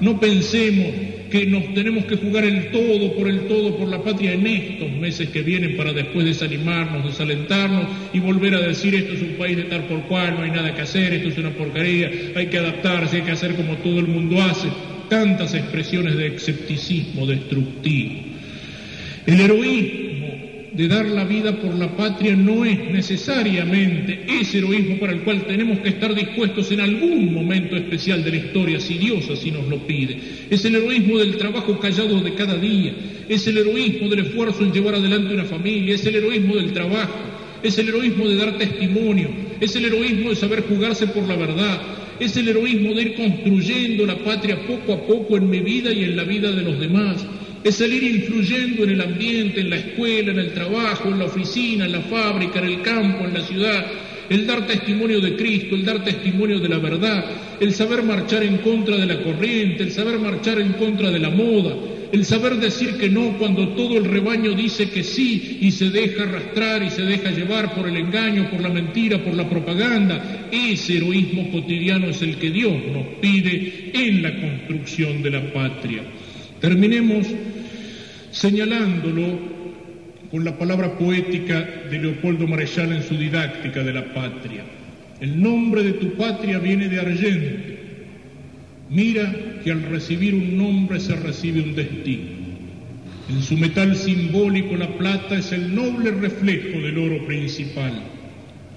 [0.00, 0.94] No pensemos
[1.30, 4.90] que nos tenemos que jugar el todo por el todo por la patria en estos
[4.92, 9.56] meses que vienen para después desanimarnos, desalentarnos y volver a decir esto es un país
[9.56, 12.58] de tal por cual, no hay nada que hacer, esto es una porquería, hay que
[12.58, 14.68] adaptarse, hay que hacer como todo el mundo hace.
[15.08, 18.22] Tantas expresiones de escepticismo destructivo.
[19.26, 20.06] El heroísmo
[20.76, 25.46] de dar la vida por la patria no es necesariamente ese heroísmo para el cual
[25.46, 29.66] tenemos que estar dispuestos en algún momento especial de la historia, si Dios así nos
[29.68, 30.18] lo pide.
[30.50, 32.92] Es el heroísmo del trabajo callado de cada día,
[33.28, 37.20] es el heroísmo del esfuerzo en llevar adelante una familia, es el heroísmo del trabajo,
[37.62, 39.30] es el heroísmo de dar testimonio,
[39.60, 41.80] es el heroísmo de saber jugarse por la verdad,
[42.18, 46.04] es el heroísmo de ir construyendo la patria poco a poco en mi vida y
[46.04, 47.24] en la vida de los demás.
[47.62, 51.24] Es el ir influyendo en el ambiente, en la escuela, en el trabajo, en la
[51.24, 53.86] oficina, en la fábrica, en el campo, en la ciudad,
[54.28, 57.24] el dar testimonio de Cristo, el dar testimonio de la verdad,
[57.60, 61.30] el saber marchar en contra de la corriente, el saber marchar en contra de la
[61.30, 61.74] moda,
[62.12, 66.22] el saber decir que no cuando todo el rebaño dice que sí y se deja
[66.22, 70.48] arrastrar y se deja llevar por el engaño, por la mentira, por la propaganda.
[70.52, 76.02] Ese heroísmo cotidiano es el que Dios nos pide en la construcción de la patria.
[76.60, 77.26] Terminemos
[78.30, 79.56] señalándolo
[80.30, 84.64] con la palabra poética de Leopoldo Marechal en su didáctica de la patria.
[85.20, 87.85] El nombre de tu patria viene de Argente.
[88.88, 92.46] Mira que al recibir un nombre se recibe un destino.
[93.28, 97.92] En su metal simbólico la plata es el noble reflejo del oro principal.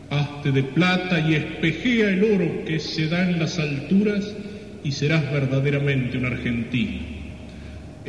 [0.10, 4.36] Hazte de plata y espejea el oro que se da en las alturas
[4.84, 7.20] y serás verdaderamente un argentino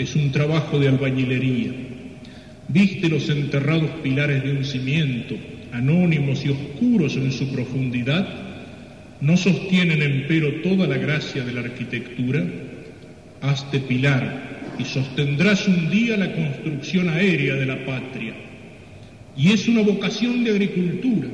[0.00, 1.72] es un trabajo de albañilería.
[2.68, 5.34] Viste los enterrados pilares de un cimiento,
[5.72, 8.26] anónimos y oscuros en su profundidad,
[9.20, 12.44] no sostienen empero toda la gracia de la arquitectura.
[13.42, 18.34] Hazte pilar y sostendrás un día la construcción aérea de la patria.
[19.36, 21.28] Y es una vocación de agricultura.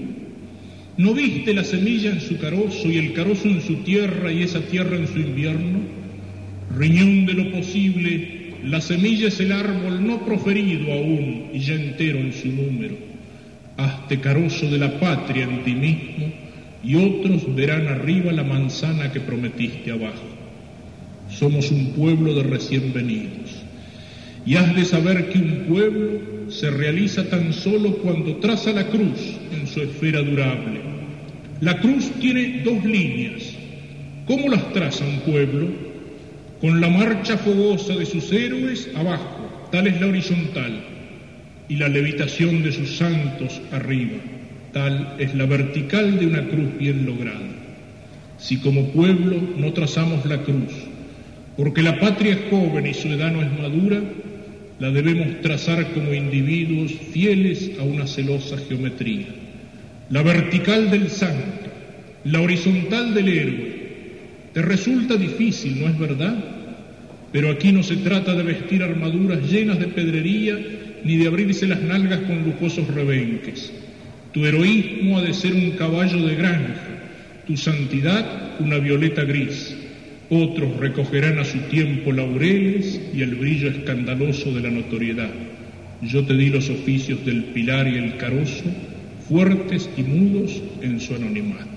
[0.96, 4.60] ¿No viste la semilla en su carozo y el carozo en su tierra y esa
[4.60, 5.80] tierra en su invierno?
[6.76, 12.18] Riñón de lo posible la semilla es el árbol no proferido aún y ya entero
[12.18, 12.96] en su número.
[13.76, 16.45] Hazte carozo de la patria en ti mismo
[16.86, 20.24] y otros verán arriba la manzana que prometiste abajo.
[21.28, 23.64] Somos un pueblo de recién venidos.
[24.46, 29.36] Y has de saber que un pueblo se realiza tan solo cuando traza la cruz
[29.52, 30.80] en su esfera durable.
[31.60, 33.56] La cruz tiene dos líneas,
[34.26, 35.68] ¿Cómo las traza un pueblo?
[36.60, 40.82] Con la marcha fogosa de sus héroes abajo, tal es la horizontal,
[41.68, 44.16] y la levitación de sus santos arriba,
[45.18, 47.40] es la vertical de una cruz bien lograda.
[48.38, 50.72] Si como pueblo no trazamos la cruz,
[51.56, 54.02] porque la patria es joven y su edad no es madura,
[54.78, 59.28] la debemos trazar como individuos fieles a una celosa geometría.
[60.10, 61.70] La vertical del santo,
[62.24, 63.76] la horizontal del héroe.
[64.52, 66.36] Te resulta difícil, ¿no es verdad?
[67.32, 70.58] Pero aquí no se trata de vestir armaduras llenas de pedrería
[71.02, 73.72] ni de abrirse las nalgas con lujosos rebenques.
[74.36, 76.76] Tu heroísmo ha de ser un caballo de granja,
[77.46, 79.74] tu santidad una violeta gris
[80.28, 85.30] otros recogerán a su tiempo laureles y el brillo escandaloso de la notoriedad.
[86.02, 88.64] Yo te di los oficios del pilar y el carozo,
[89.26, 91.75] fuertes y mudos en su anonimato.